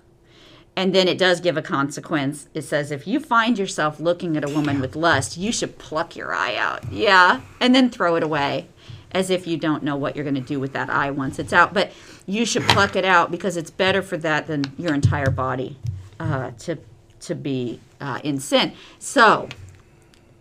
And 0.75 0.95
then 0.95 1.09
it 1.09 1.19
does 1.19 1.41
give 1.41 1.57
a 1.57 1.63
consequence. 1.63 2.49
It 2.55 2.63
says 2.63 2.91
if 2.91 3.07
you 3.07 3.19
find 3.19 3.59
yourself 3.59 3.99
looking 3.99 4.37
at 4.37 4.49
a 4.49 4.53
woman 4.53 4.81
with 4.81 4.95
lust, 4.95 5.37
you 5.37 5.53
should 5.53 5.77
pluck 5.77 6.17
your 6.17 6.33
eye 6.33 6.57
out. 6.57 6.93
Yeah. 6.93 7.41
And 7.61 7.75
then 7.75 7.91
throw 7.91 8.15
it 8.17 8.23
away. 8.23 8.69
as 9.13 9.31
if 9.31 9.47
you 9.47 9.57
don't 9.57 9.83
know 9.83 9.97
what 9.97 10.15
you're 10.15 10.25
going 10.25 10.35
to 10.35 10.41
do 10.41 10.61
with 10.61 10.73
that 10.73 10.91
eye 10.91 11.11
once 11.11 11.39
it's 11.39 11.53
out. 11.53 11.73
But 11.75 11.93
you 12.27 12.45
should 12.45 12.63
pluck 12.65 12.97
it 12.97 13.05
out 13.05 13.31
because 13.31 13.57
it's 13.57 13.71
better 13.71 14.03
for 14.03 14.17
that 14.19 14.47
than 14.47 14.65
your 14.77 14.95
entire 14.95 15.31
body 15.31 15.79
uh, 16.21 16.51
to 16.61 16.79
to 17.21 17.35
be 17.35 17.81
uh, 18.01 18.21
in 18.25 18.41
sin. 18.41 18.73
So 18.99 19.49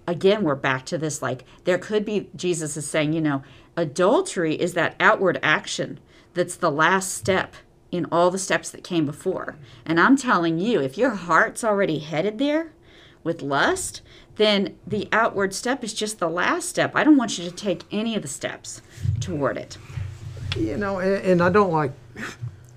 again, 0.07 0.43
we're 0.43 0.55
back 0.55 0.85
to 0.87 0.97
this 0.97 1.21
like 1.21 1.43
there 1.65 1.77
could 1.77 2.05
be 2.05 2.29
Jesus 2.35 2.77
is 2.77 2.89
saying, 2.89 3.13
you 3.13 3.21
know, 3.21 3.43
adultery 3.75 4.55
is 4.55 4.73
that 4.73 4.95
outward 4.99 5.39
action 5.43 5.99
that's 6.33 6.55
the 6.55 6.71
last 6.71 7.13
step 7.13 7.55
in 7.91 8.05
all 8.11 8.31
the 8.31 8.39
steps 8.39 8.69
that 8.69 8.83
came 8.83 9.05
before. 9.05 9.55
And 9.85 9.99
I'm 9.99 10.17
telling 10.17 10.59
you, 10.59 10.81
if 10.81 10.97
your 10.97 11.11
heart's 11.11 11.63
already 11.63 11.99
headed 11.99 12.37
there 12.37 12.71
with 13.23 13.41
lust, 13.41 14.01
then 14.35 14.77
the 14.85 15.07
outward 15.11 15.53
step 15.53 15.83
is 15.83 15.93
just 15.93 16.19
the 16.19 16.29
last 16.29 16.69
step. 16.69 16.95
I 16.95 17.03
don't 17.03 17.17
want 17.17 17.37
you 17.37 17.49
to 17.49 17.55
take 17.55 17.83
any 17.91 18.15
of 18.15 18.21
the 18.21 18.27
steps 18.27 18.81
toward 19.19 19.57
it. 19.57 19.77
You 20.55 20.77
know, 20.77 20.99
and, 20.99 21.23
and 21.23 21.41
I 21.41 21.49
don't 21.49 21.71
like. 21.71 21.91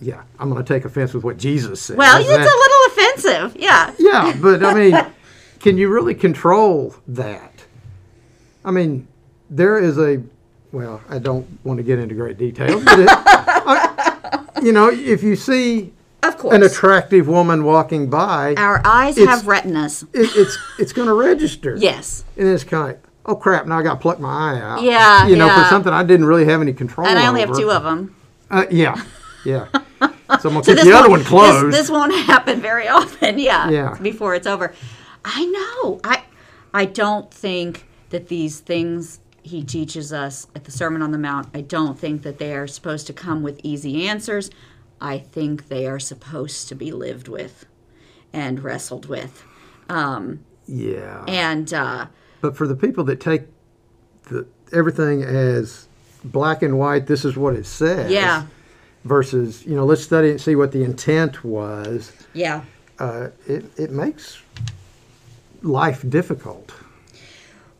Yeah, 0.00 0.22
I'm 0.38 0.50
going 0.50 0.64
to 0.64 0.74
take 0.74 0.84
offense 0.84 1.12
with 1.12 1.24
what 1.24 1.36
Jesus 1.36 1.80
said. 1.82 1.96
Well, 1.96 2.18
it's 2.18 2.28
that- 2.28 2.40
a 2.40 2.42
little 2.42 3.14
offensive. 3.44 3.60
Yeah. 3.60 3.92
Yeah, 3.98 4.36
but 4.40 4.64
I 4.64 4.74
mean, 4.74 5.06
can 5.60 5.76
you 5.76 5.88
really 5.92 6.14
control 6.14 6.94
that? 7.08 7.64
I 8.64 8.70
mean, 8.70 9.06
there 9.50 9.78
is 9.78 9.98
a. 9.98 10.22
Well, 10.72 11.02
I 11.08 11.18
don't 11.18 11.46
want 11.64 11.78
to 11.78 11.82
get 11.82 11.98
into 11.98 12.14
great 12.14 12.38
detail, 12.38 12.82
but 12.84 12.98
it, 13.00 13.08
I- 13.10 14.44
you 14.62 14.72
know, 14.72 14.88
if 14.90 15.22
you 15.22 15.34
see 15.36 15.92
Of 16.22 16.38
course. 16.38 16.54
an 16.54 16.62
attractive 16.62 17.26
woman 17.28 17.64
walking 17.64 18.08
by, 18.08 18.54
Our 18.56 18.80
eyes 18.84 19.16
have 19.18 19.46
retinas. 19.46 20.02
it, 20.14 20.30
it's 20.36 20.56
it's 20.78 20.92
going 20.92 21.08
to 21.08 21.14
register. 21.14 21.76
Yes. 21.76 22.24
and 22.36 22.46
it's 22.48 22.64
kind 22.64 22.92
of 22.92 22.98
oh 23.26 23.34
crap! 23.36 23.66
Now 23.66 23.78
I 23.78 23.82
got 23.82 23.94
to 23.94 24.00
pluck 24.00 24.20
my 24.20 24.28
eye 24.54 24.60
out. 24.60 24.82
Yeah, 24.82 25.26
you 25.26 25.36
know, 25.36 25.46
yeah. 25.46 25.62
for 25.64 25.68
something 25.68 25.92
I 25.92 26.04
didn't 26.04 26.26
really 26.26 26.44
have 26.46 26.60
any 26.60 26.72
control. 26.72 27.06
And 27.06 27.18
I 27.18 27.26
only 27.26 27.40
have 27.40 27.56
two 27.56 27.70
of 27.70 27.82
them. 27.82 28.14
Uh, 28.50 28.66
yeah, 28.70 29.02
yeah. 29.44 29.66
So 30.40 30.48
I'm 30.48 30.54
gonna 30.54 30.64
So 30.64 30.74
keep 30.74 30.84
the 30.84 30.92
other 30.92 31.10
one 31.10 31.24
closed. 31.24 31.68
This, 31.68 31.76
this 31.76 31.90
won't 31.90 32.14
happen 32.26 32.60
very 32.60 32.88
often. 32.88 33.38
Yeah. 33.38 33.70
Yeah. 33.70 33.98
Before 34.00 34.34
it's 34.34 34.46
over. 34.46 34.74
I 35.24 35.44
know. 35.46 36.00
I 36.04 36.24
I 36.72 36.84
don't 36.86 37.32
think 37.32 37.86
that 38.10 38.28
these 38.28 38.60
things 38.60 39.20
he 39.42 39.62
teaches 39.62 40.12
us 40.12 40.46
at 40.54 40.64
the 40.64 40.70
Sermon 40.70 41.02
on 41.02 41.12
the 41.12 41.18
Mount, 41.18 41.48
I 41.54 41.62
don't 41.62 41.98
think 41.98 42.22
that 42.22 42.38
they 42.38 42.54
are 42.54 42.66
supposed 42.66 43.06
to 43.08 43.12
come 43.12 43.42
with 43.42 43.60
easy 43.62 44.06
answers. 44.06 44.50
I 45.00 45.18
think 45.18 45.68
they 45.68 45.86
are 45.86 45.98
supposed 45.98 46.68
to 46.68 46.74
be 46.74 46.92
lived 46.92 47.26
with 47.28 47.64
and 48.32 48.62
wrestled 48.62 49.06
with. 49.06 49.42
Um, 49.88 50.44
yeah. 50.66 51.24
and 51.26 51.72
uh, 51.72 52.06
But 52.40 52.56
for 52.56 52.66
the 52.68 52.76
people 52.76 53.02
that 53.04 53.18
take 53.18 53.42
the, 54.24 54.46
everything 54.72 55.22
as 55.22 55.88
black 56.22 56.62
and 56.62 56.78
white, 56.78 57.06
this 57.06 57.24
is 57.24 57.36
what 57.36 57.54
it 57.54 57.66
says. 57.66 58.12
Yeah. 58.12 58.46
Versus, 59.04 59.64
you 59.64 59.74
know, 59.74 59.84
let's 59.86 60.02
study 60.02 60.30
and 60.30 60.40
see 60.40 60.54
what 60.54 60.72
the 60.72 60.84
intent 60.84 61.42
was. 61.44 62.12
yeah. 62.34 62.62
Uh, 62.98 63.28
it, 63.46 63.64
it 63.78 63.90
makes 63.90 64.42
life 65.62 66.04
difficult. 66.06 66.72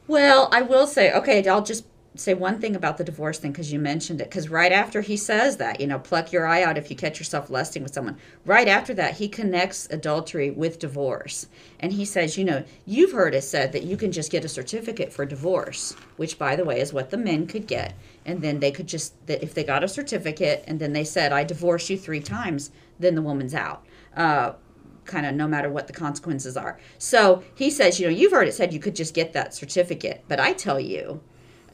Well, 0.09 0.48
I 0.50 0.62
will 0.62 0.87
say, 0.87 1.12
okay, 1.12 1.46
I'll 1.46 1.62
just 1.62 1.85
say 2.16 2.35
one 2.35 2.61
thing 2.61 2.75
about 2.75 2.99
the 2.99 3.05
divorce 3.05 3.38
thing 3.38 3.53
because 3.53 3.73
you 3.73 3.79
mentioned 3.79 4.20
it. 4.20 4.29
Because 4.29 4.49
right 4.49 4.73
after 4.73 5.01
he 5.01 5.16
says 5.16 5.57
that, 5.59 5.81
you 5.81 5.87
know, 5.87 5.99
pluck 5.99 6.33
your 6.33 6.46
eye 6.46 6.62
out 6.62 6.77
if 6.77 6.90
you 6.90 6.96
catch 6.96 7.18
yourself 7.18 7.51
lusting 7.51 7.83
with 7.83 7.94
someone, 7.94 8.18
right 8.44 8.66
after 8.66 8.92
that, 8.94 9.14
he 9.14 9.29
connects 9.29 9.87
adultery 9.90 10.51
with 10.51 10.79
divorce. 10.79 11.46
And 11.79 11.92
he 11.92 12.05
says, 12.05 12.37
you 12.37 12.44
know, 12.44 12.64
you've 12.85 13.12
heard 13.12 13.35
it 13.35 13.42
said 13.42 13.73
that 13.73 13.85
you 13.85 13.96
can 13.96 14.11
just 14.11 14.33
get 14.33 14.44
a 14.44 14.49
certificate 14.49 15.12
for 15.12 15.25
divorce, 15.25 15.94
which, 16.16 16.38
by 16.38 16.57
the 16.57 16.64
way, 16.64 16.81
is 16.81 16.92
what 16.92 17.11
the 17.11 17.16
men 17.16 17.46
could 17.46 17.66
get. 17.66 17.94
And 18.27 18.42
then 18.42 18.61
they 18.61 18.73
could 18.73 18.87
just, 18.87 19.14
that 19.27 19.42
if 19.42 19.55
they 19.55 19.64
got 19.64 19.85
a 19.85 19.88
certificate 19.88 20.64
and 20.66 20.81
then 20.81 20.92
they 20.92 21.05
said, 21.05 21.33
I 21.33 21.44
divorce 21.44 21.88
you 21.90 21.96
three 21.96 22.20
times, 22.20 22.70
then 22.99 23.14
the 23.14 23.23
woman's 23.23 23.55
out. 23.55 23.87
Uh, 24.16 24.53
kind 25.05 25.27
of 25.27 25.35
no 25.35 25.49
matter 25.49 25.70
what 25.70 25.87
the 25.87 25.92
consequences 25.92 26.57
are. 26.57 26.79
So 26.99 27.42
he 27.55 27.70
says, 27.70 27.99
you 27.99 28.07
know, 28.07 28.12
you've 28.12 28.33
heard 28.33 28.49
it 28.49 28.55
said 28.55 28.73
you 28.73 28.79
could 28.79 28.94
just 28.94 29.14
get 29.14 29.33
that 29.33 29.55
certificate, 29.55 30.25
but 30.29 30.38
I 30.38 30.53
tell 30.53 30.79
you, 30.79 31.20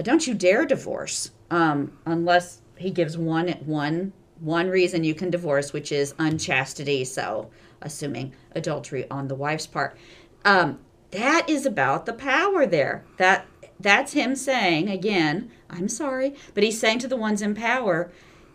don't 0.02 0.26
you 0.26 0.35
dare 0.35 0.64
divorce 0.66 1.30
um, 1.50 1.96
unless 2.04 2.61
he 2.76 2.90
gives 2.90 3.16
one 3.16 3.48
one 3.64 4.12
one 4.40 4.68
reason 4.68 5.04
you 5.04 5.14
can 5.14 5.30
divorce, 5.30 5.72
which 5.72 5.92
is 5.92 6.14
unchastity. 6.18 7.04
So 7.04 7.50
assuming 7.82 8.35
adultery 8.52 9.09
on 9.11 9.28
the 9.28 9.35
wife's 9.35 9.66
part, 9.66 9.96
um, 10.44 10.78
that 11.11 11.48
is 11.48 11.64
about 11.64 12.04
the 12.06 12.12
power 12.12 12.66
there. 12.66 13.04
That 13.16 13.46
that's 13.80 14.12
him 14.12 14.37
saying 14.37 14.88
again, 14.88 15.50
I'm 15.70 15.88
sorry, 15.88 16.35
but 16.54 16.62
he's 16.62 16.80
saying 16.80 16.98
to 17.00 17.09
the 17.09 17.16
ones 17.16 17.42
in 17.42 17.54
power, 17.54 18.11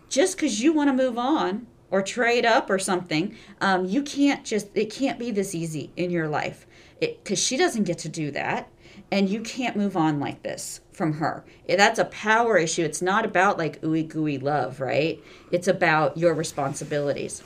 just 0.10 0.36
because 0.36 0.62
you 0.62 0.74
want 0.74 0.90
to 0.90 1.04
move 1.04 1.18
on 1.18 1.68
or 1.90 2.02
trade 2.02 2.46
up 2.46 2.70
or 2.70 2.80
something, 2.80 3.36
um, 3.60 3.86
you 3.86 4.02
can't 4.02 4.46
just, 4.46 4.68
it 4.76 4.92
can't 4.92 5.20
be 5.20 5.32
this 5.32 5.54
easy 5.54 5.92
in 5.96 6.10
your 6.10 6.28
life. 6.28 6.66
Because 7.00 7.40
she 7.40 7.58
doesn't 7.58 7.84
get 7.84 7.98
to 8.00 8.10
do 8.10 8.32
that. 8.32 8.70
And 9.12 9.30
you 9.30 9.42
can't 9.42 9.76
move 9.76 9.98
on 9.98 10.20
like 10.20 10.42
this 10.42 10.80
from 10.94 11.14
her. 11.14 11.44
That's 11.68 12.00
a 12.00 12.06
power 12.06 12.58
issue. 12.58 12.84
It's 12.84 13.02
not 13.02 13.26
about 13.26 13.58
like 13.58 13.82
ooey 13.82 14.08
gooey 14.08 14.38
love, 14.38 14.80
right? 14.80 15.22
It's 15.52 15.68
about 15.68 16.18
your 16.18 16.34
responsibilities. 16.34 17.44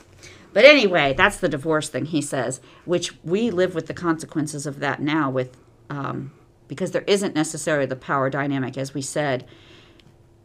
But 0.52 0.64
anyway, 0.64 1.12
that's 1.12 1.38
the 1.38 1.48
divorce 1.48 1.88
thing 1.88 2.06
he 2.06 2.22
says, 2.22 2.60
which 2.84 3.22
we 3.24 3.50
live 3.50 3.74
with 3.74 3.88
the 3.88 3.94
consequences 3.94 4.64
of 4.64 4.78
that 4.78 5.02
now 5.02 5.28
with 5.28 5.56
um, 5.90 6.32
because 6.68 6.92
there 6.92 7.04
isn't 7.06 7.34
necessarily 7.34 7.86
the 7.86 7.96
power 7.96 8.30
dynamic 8.30 8.78
as 8.78 8.94
we 8.94 9.02
said 9.02 9.46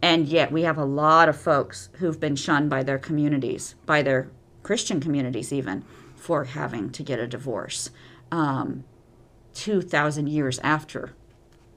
and 0.01 0.27
yet 0.27 0.51
we 0.51 0.63
have 0.63 0.77
a 0.77 0.85
lot 0.85 1.29
of 1.29 1.39
folks 1.39 1.89
who've 1.93 2.19
been 2.19 2.35
shunned 2.35 2.69
by 2.69 2.83
their 2.83 2.97
communities, 2.97 3.75
by 3.85 4.01
their 4.01 4.29
Christian 4.63 4.99
communities 4.99 5.53
even, 5.53 5.83
for 6.15 6.45
having 6.45 6.89
to 6.91 7.03
get 7.03 7.19
a 7.19 7.27
divorce. 7.27 7.91
Um, 8.31 8.83
2,000 9.53 10.27
years 10.27 10.59
after, 10.59 11.13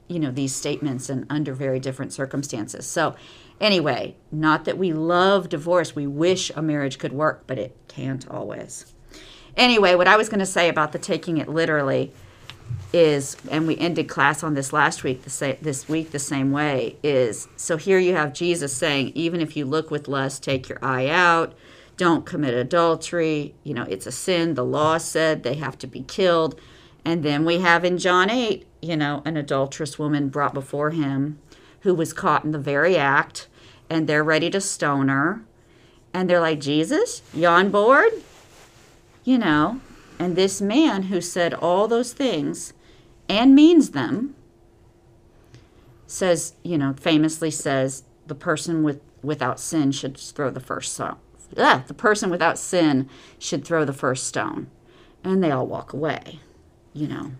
you 0.07 0.19
know, 0.19 0.31
these 0.31 0.55
statements 0.55 1.09
and 1.09 1.25
under 1.29 1.53
very 1.53 1.79
different 1.79 2.13
circumstances. 2.13 2.85
So 2.85 3.15
anyway, 3.59 4.15
not 4.31 4.65
that 4.65 4.77
we 4.77 4.93
love 4.93 5.49
divorce. 5.49 5.95
We 5.95 6.07
wish 6.07 6.51
a 6.55 6.61
marriage 6.61 6.99
could 6.99 7.13
work, 7.13 7.43
but 7.47 7.57
it 7.57 7.75
can't 7.87 8.27
always. 8.29 8.93
Anyway, 9.57 9.95
what 9.95 10.07
I 10.07 10.17
was 10.17 10.29
going 10.29 10.39
to 10.39 10.45
say 10.45 10.69
about 10.69 10.91
the 10.91 10.99
taking 10.99 11.37
it 11.37 11.47
literally 11.47 12.11
is, 12.91 13.37
and 13.49 13.67
we 13.67 13.77
ended 13.77 14.09
class 14.09 14.43
on 14.43 14.53
this 14.53 14.73
last 14.73 15.03
week, 15.03 15.23
this 15.23 15.87
week 15.87 16.11
the 16.11 16.19
same 16.19 16.51
way, 16.51 16.97
is 17.03 17.47
so 17.55 17.77
here 17.77 17.99
you 17.99 18.15
have 18.15 18.33
Jesus 18.33 18.75
saying, 18.75 19.11
even 19.15 19.39
if 19.39 19.55
you 19.55 19.65
look 19.65 19.91
with 19.91 20.07
lust, 20.07 20.43
take 20.43 20.67
your 20.67 20.79
eye 20.83 21.07
out, 21.07 21.53
don't 21.97 22.25
commit 22.25 22.53
adultery. 22.53 23.55
You 23.63 23.73
know, 23.73 23.83
it's 23.83 24.05
a 24.05 24.11
sin. 24.11 24.55
The 24.55 24.65
law 24.65 24.97
said 24.97 25.43
they 25.43 25.55
have 25.55 25.77
to 25.79 25.87
be 25.87 26.01
killed. 26.01 26.59
And 27.05 27.23
then 27.23 27.45
we 27.45 27.59
have 27.59 27.85
in 27.85 27.97
John 27.97 28.29
8, 28.29 28.65
you 28.81 28.97
know, 28.97 29.21
an 29.25 29.37
adulterous 29.37 29.99
woman 29.99 30.29
brought 30.29 30.53
before 30.53 30.89
him 30.89 31.39
who 31.81 31.93
was 31.93 32.13
caught 32.13 32.43
in 32.43 32.51
the 32.51 32.59
very 32.59 32.97
act, 32.97 33.47
and 33.89 34.07
they're 34.07 34.23
ready 34.23 34.49
to 34.49 34.59
stone 34.59 35.07
her. 35.07 35.41
And 36.13 36.27
they're 36.29 36.41
like, 36.41 36.59
Jesus, 36.59 37.21
you 37.33 37.47
on 37.47 37.69
board? 37.69 38.11
You 39.23 39.37
know, 39.37 39.81
and 40.17 40.35
this 40.35 40.61
man 40.61 41.03
who 41.03 41.21
said 41.21 41.53
all 41.53 41.87
those 41.87 42.13
things 42.13 42.73
and 43.29 43.55
means 43.55 43.91
them 43.91 44.35
says, 46.07 46.53
you 46.63 46.77
know, 46.77 46.93
famously 46.99 47.51
says, 47.51 48.03
the 48.27 48.35
person 48.35 48.83
with 48.83 49.01
without 49.21 49.59
sin 49.59 49.91
should 49.91 50.17
throw 50.17 50.51
the 50.51 50.59
first 50.59 50.93
stone. 50.93 51.17
Ah, 51.57 51.83
the 51.87 51.93
person 51.93 52.29
without 52.29 52.57
sin 52.59 53.09
should 53.39 53.65
throw 53.65 53.83
the 53.83 53.93
first 53.93 54.27
stone. 54.27 54.67
And 55.23 55.43
they 55.43 55.51
all 55.51 55.65
walk 55.65 55.93
away, 55.93 56.39
you 56.95 57.07
know. 57.07 57.33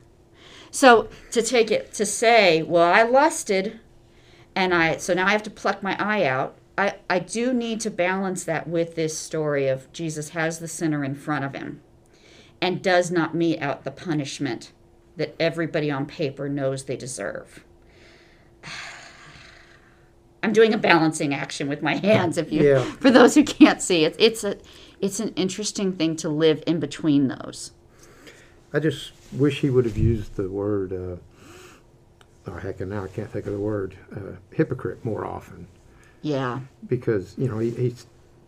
So 0.70 1.08
to 1.32 1.42
take 1.42 1.72
it 1.72 1.94
to 1.94 2.06
say, 2.06 2.62
well, 2.62 2.92
I 2.92 3.04
lusted 3.04 3.80
and 4.56 4.74
I 4.74 4.98
so 4.98 5.14
now 5.14 5.26
I 5.26 5.32
have 5.32 5.44
to 5.44 5.50
pluck 5.50 5.82
my 5.82 5.96
eye 5.98 6.26
out. 6.26 6.58
I, 6.78 6.96
I 7.10 7.20
do 7.20 7.54
need 7.54 7.80
to 7.82 7.90
balance 7.90 8.44
that 8.44 8.68
with 8.68 8.96
this 8.96 9.18
story 9.18 9.70
of 9.70 9.92
Jesus 9.94 10.30
has 10.30 10.60
the 10.60 10.68
sinner 10.68 11.06
in 11.06 11.16
front 11.16 11.46
of 11.46 11.54
him 11.56 11.80
and 12.62 12.82
does 12.84 13.10
not 13.10 13.34
mete 13.34 13.62
out 13.62 13.86
the 13.86 13.92
punishment 13.92 14.74
that 15.16 15.36
everybody 15.40 15.90
on 15.90 16.06
paper 16.06 16.50
knows 16.50 16.84
they 16.84 16.98
deserve. 16.98 17.64
I'm 20.44 20.52
doing 20.54 20.74
a 20.74 20.78
balancing 20.78 21.34
action 21.34 21.70
with 21.70 21.82
my 21.82 21.96
hands 21.96 22.38
if 22.38 22.52
you 22.52 22.62
Yeah. 22.64 22.84
for 22.84 23.10
those 23.10 23.34
who 23.36 23.44
can't 23.44 23.82
see 23.82 24.04
it 24.06 24.16
it's 24.20 24.44
a 24.44 24.58
it's 25.02 25.20
an 25.20 25.30
interesting 25.36 25.94
thing 25.94 26.16
to 26.18 26.30
live 26.30 26.62
in 26.68 26.80
between 26.80 27.30
those. 27.30 27.72
I 28.76 28.80
just 28.80 29.14
wish 29.32 29.62
he 29.62 29.70
would 29.70 29.86
have 29.86 29.98
used 29.98 30.36
the 30.36 30.50
word, 30.50 30.92
uh, 30.92 31.16
oh 32.48 32.56
heck, 32.56 32.82
and 32.82 32.90
now 32.90 33.06
I 33.06 33.08
can't 33.08 33.32
think 33.32 33.46
of 33.46 33.54
the 33.54 33.60
word, 33.60 33.96
uh, 34.14 34.36
hypocrite 34.52 35.06
more 35.06 35.26
often. 35.26 35.68
Yeah. 36.22 36.60
Because, 36.86 37.36
you 37.38 37.48
know, 37.48 37.60
he, 37.60 37.70
he 37.70 37.96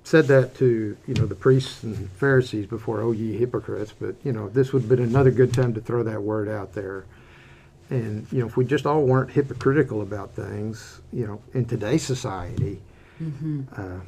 said 0.03 0.27
that 0.27 0.53
to, 0.55 0.97
you 1.07 1.13
know, 1.13 1.27
the 1.27 1.35
priests 1.35 1.81
and 1.83 2.11
Pharisees 2.11 2.65
before, 2.65 2.99
oh, 2.99 3.13
ye 3.13 3.37
hypocrites. 3.37 3.93
But, 3.97 4.15
you 4.25 4.33
know, 4.33 4.49
this 4.49 4.73
would 4.73 4.81
have 4.81 4.89
been 4.89 4.99
another 4.99 5.31
good 5.31 5.53
time 5.53 5.73
to 5.75 5.79
throw 5.79 6.03
that 6.03 6.21
word 6.21 6.49
out 6.49 6.73
there. 6.73 7.05
And, 7.89 8.27
you 8.29 8.41
know, 8.41 8.47
if 8.47 8.57
we 8.57 8.65
just 8.65 8.85
all 8.85 9.03
weren't 9.03 9.31
hypocritical 9.31 10.01
about 10.01 10.35
things, 10.35 10.99
you 11.13 11.25
know, 11.25 11.41
in 11.53 11.63
today's 11.63 12.03
society, 12.03 12.81
uh, 13.77 13.99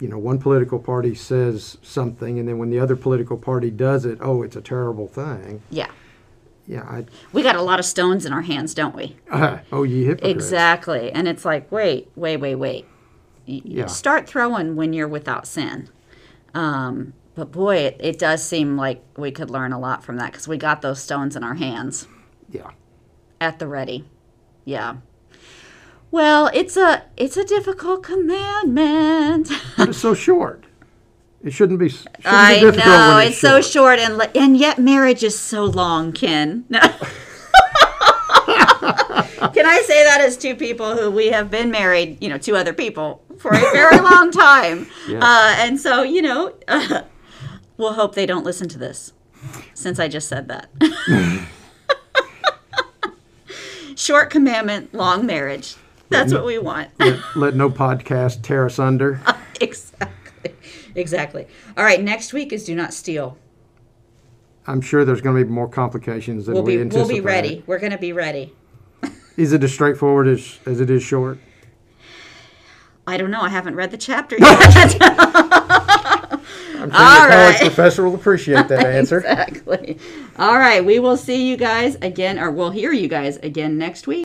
you 0.00 0.08
know, 0.08 0.18
one 0.18 0.38
political 0.38 0.78
party 0.78 1.14
says 1.14 1.76
something, 1.82 2.38
and 2.38 2.48
then 2.48 2.58
when 2.58 2.70
the 2.70 2.78
other 2.80 2.96
political 2.96 3.36
party 3.36 3.70
does 3.70 4.04
it, 4.04 4.18
oh, 4.20 4.42
it's 4.42 4.56
a 4.56 4.60
terrible 4.62 5.06
thing. 5.06 5.62
Yeah. 5.70 5.90
Yeah, 6.66 6.82
I, 6.84 7.04
We 7.32 7.42
got 7.42 7.56
a 7.56 7.62
lot 7.62 7.78
of 7.80 7.84
stones 7.84 8.24
in 8.24 8.32
our 8.32 8.42
hands, 8.42 8.74
don't 8.74 8.94
we? 8.94 9.16
oh, 9.32 9.82
ye 9.82 10.04
hypocrites. 10.04 10.30
Exactly. 10.30 11.10
And 11.10 11.26
it's 11.26 11.44
like, 11.44 11.70
wait, 11.72 12.10
wait, 12.14 12.36
wait, 12.38 12.54
wait. 12.54 12.86
Y- 13.48 13.60
Yeah. 13.64 13.86
Start 13.86 14.28
throwing 14.28 14.76
when 14.76 14.92
you're 14.92 15.08
without 15.08 15.46
sin. 15.46 15.88
Um, 16.54 17.12
but 17.34 17.50
boy, 17.52 17.76
it, 17.76 17.96
it 17.98 18.18
does 18.18 18.42
seem 18.44 18.76
like 18.76 19.02
we 19.16 19.30
could 19.32 19.50
learn 19.50 19.72
a 19.72 19.78
lot 19.80 20.04
from 20.04 20.16
that 20.18 20.30
because 20.32 20.46
we 20.46 20.56
got 20.58 20.80
those 20.82 21.00
stones 21.00 21.34
in 21.36 21.42
our 21.42 21.54
hands 21.54 22.06
Yeah. 22.50 22.70
at 23.40 23.58
the 23.58 23.66
ready. 23.66 24.04
Yeah. 24.64 24.96
Well, 26.10 26.50
it's 26.52 26.76
a 26.76 27.04
it's 27.16 27.36
a 27.36 27.44
difficult 27.44 28.02
commandment. 28.02 29.50
But 29.76 29.88
it's 29.90 29.98
so 29.98 30.14
short. 30.14 30.64
It 31.42 31.52
shouldn't 31.52 31.78
be, 31.78 31.88
shouldn't 31.88 32.22
be 32.22 32.26
I 32.26 32.60
difficult 32.60 32.86
know 32.86 33.14
when 33.16 33.28
it's, 33.28 33.38
so 33.38 33.62
short, 33.62 33.98
and 33.98 34.20
and 34.36 34.56
yet 34.56 34.78
marriage 34.78 35.22
is 35.24 35.38
so 35.38 35.64
long, 35.64 36.12
Ken. 36.12 36.64
Can 36.70 36.82
I 39.66 39.82
say 39.86 40.04
that 40.04 40.20
as 40.20 40.36
two 40.36 40.54
people 40.54 40.96
who 40.96 41.10
we 41.10 41.28
have 41.28 41.50
been 41.50 41.70
married, 41.70 42.22
you 42.22 42.28
know, 42.28 42.36
two 42.36 42.56
other 42.56 42.74
people 42.74 43.22
for 43.38 43.52
a 43.54 43.60
very 43.72 43.98
long 44.10 44.30
time, 44.30 44.86
Yes. 45.08 45.22
uh, 45.22 45.54
and 45.60 45.80
so 45.80 46.02
you 46.02 46.20
know, 46.20 46.52
we'll 47.78 47.94
hope 47.94 48.14
they 48.14 48.26
don't 48.26 48.44
listen 48.44 48.68
to 48.68 48.78
this, 48.78 49.14
since 49.72 49.98
I 49.98 50.08
just 50.08 50.28
said 50.28 50.48
that. 50.48 50.68
Short 53.96 54.30
commandment, 54.30 54.94
long 54.94 55.26
marriage. 55.26 55.76
That's 56.10 56.32
what 56.32 56.44
we 56.44 56.58
want. 56.58 56.90
let, 56.98 57.36
let 57.36 57.54
no 57.54 57.70
podcast 57.70 58.42
tear 58.42 58.66
us 58.66 58.78
under. 58.78 59.20
exactly. 59.60 60.54
Exactly. 60.94 61.46
All 61.76 61.84
right. 61.84 62.02
Next 62.02 62.32
week 62.32 62.52
is 62.52 62.64
do 62.64 62.74
not 62.74 62.92
steal. 62.92 63.38
I'm 64.66 64.80
sure 64.80 65.04
there's 65.04 65.20
going 65.20 65.36
to 65.36 65.44
be 65.44 65.50
more 65.50 65.68
complications 65.68 66.46
than 66.46 66.54
We'll 66.54 66.64
we 66.64 66.76
be 66.76 66.84
we'll 66.84 67.08
be 67.08 67.20
ready. 67.20 67.62
We're 67.66 67.78
going 67.78 67.92
to 67.92 67.98
be 67.98 68.12
ready. 68.12 68.54
Is 69.36 69.52
it 69.52 69.64
as 69.64 69.72
straightforward 69.72 70.28
as, 70.28 70.58
as 70.66 70.80
it 70.80 70.90
is 70.90 71.02
short? 71.02 71.38
I 73.06 73.16
don't 73.16 73.30
know. 73.30 73.40
I 73.40 73.48
haven't 73.48 73.74
read 73.74 73.90
the 73.90 73.96
chapter 73.96 74.36
yet. 74.38 74.96
I'm 75.00 76.90
sure 76.90 77.00
All 77.00 77.18
your 77.20 77.28
college 77.28 77.54
right. 77.54 77.60
professor 77.60 78.04
will 78.04 78.14
appreciate 78.14 78.68
that 78.68 78.86
answer. 78.86 79.18
exactly. 79.18 79.98
All 80.38 80.58
right. 80.58 80.84
We 80.84 80.98
will 80.98 81.16
see 81.16 81.48
you 81.48 81.56
guys 81.56 81.96
again, 81.96 82.38
or 82.38 82.50
we'll 82.50 82.70
hear 82.70 82.92
you 82.92 83.08
guys 83.08 83.38
again 83.38 83.78
next 83.78 84.06
week. 84.06 84.24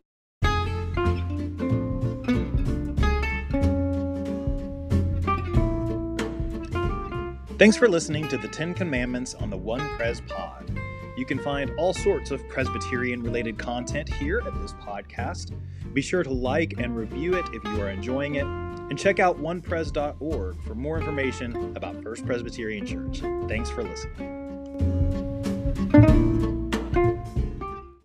Thanks 7.65 7.77
for 7.77 7.89
listening 7.89 8.27
to 8.27 8.37
the 8.37 8.47
Ten 8.47 8.75
Commandments 8.75 9.33
on 9.33 9.49
the 9.49 9.57
One 9.57 9.79
Pres 9.97 10.21
Pod. 10.21 10.79
You 11.17 11.25
can 11.25 11.39
find 11.39 11.71
all 11.79 11.95
sorts 11.95 12.29
of 12.29 12.47
Presbyterian 12.47 13.23
related 13.23 13.57
content 13.57 14.07
here 14.07 14.39
at 14.45 14.53
this 14.61 14.73
podcast. 14.73 15.51
Be 15.91 15.99
sure 16.03 16.21
to 16.21 16.29
like 16.29 16.75
and 16.77 16.95
review 16.95 17.33
it 17.33 17.45
if 17.53 17.63
you 17.63 17.81
are 17.81 17.89
enjoying 17.89 18.35
it, 18.35 18.45
and 18.45 18.99
check 18.99 19.19
out 19.19 19.41
onepres.org 19.41 20.61
for 20.61 20.75
more 20.75 20.99
information 20.99 21.75
about 21.75 22.03
First 22.03 22.23
Presbyterian 22.27 22.85
Church. 22.85 23.21
Thanks 23.49 23.71
for 23.71 23.81
listening. 23.81 24.44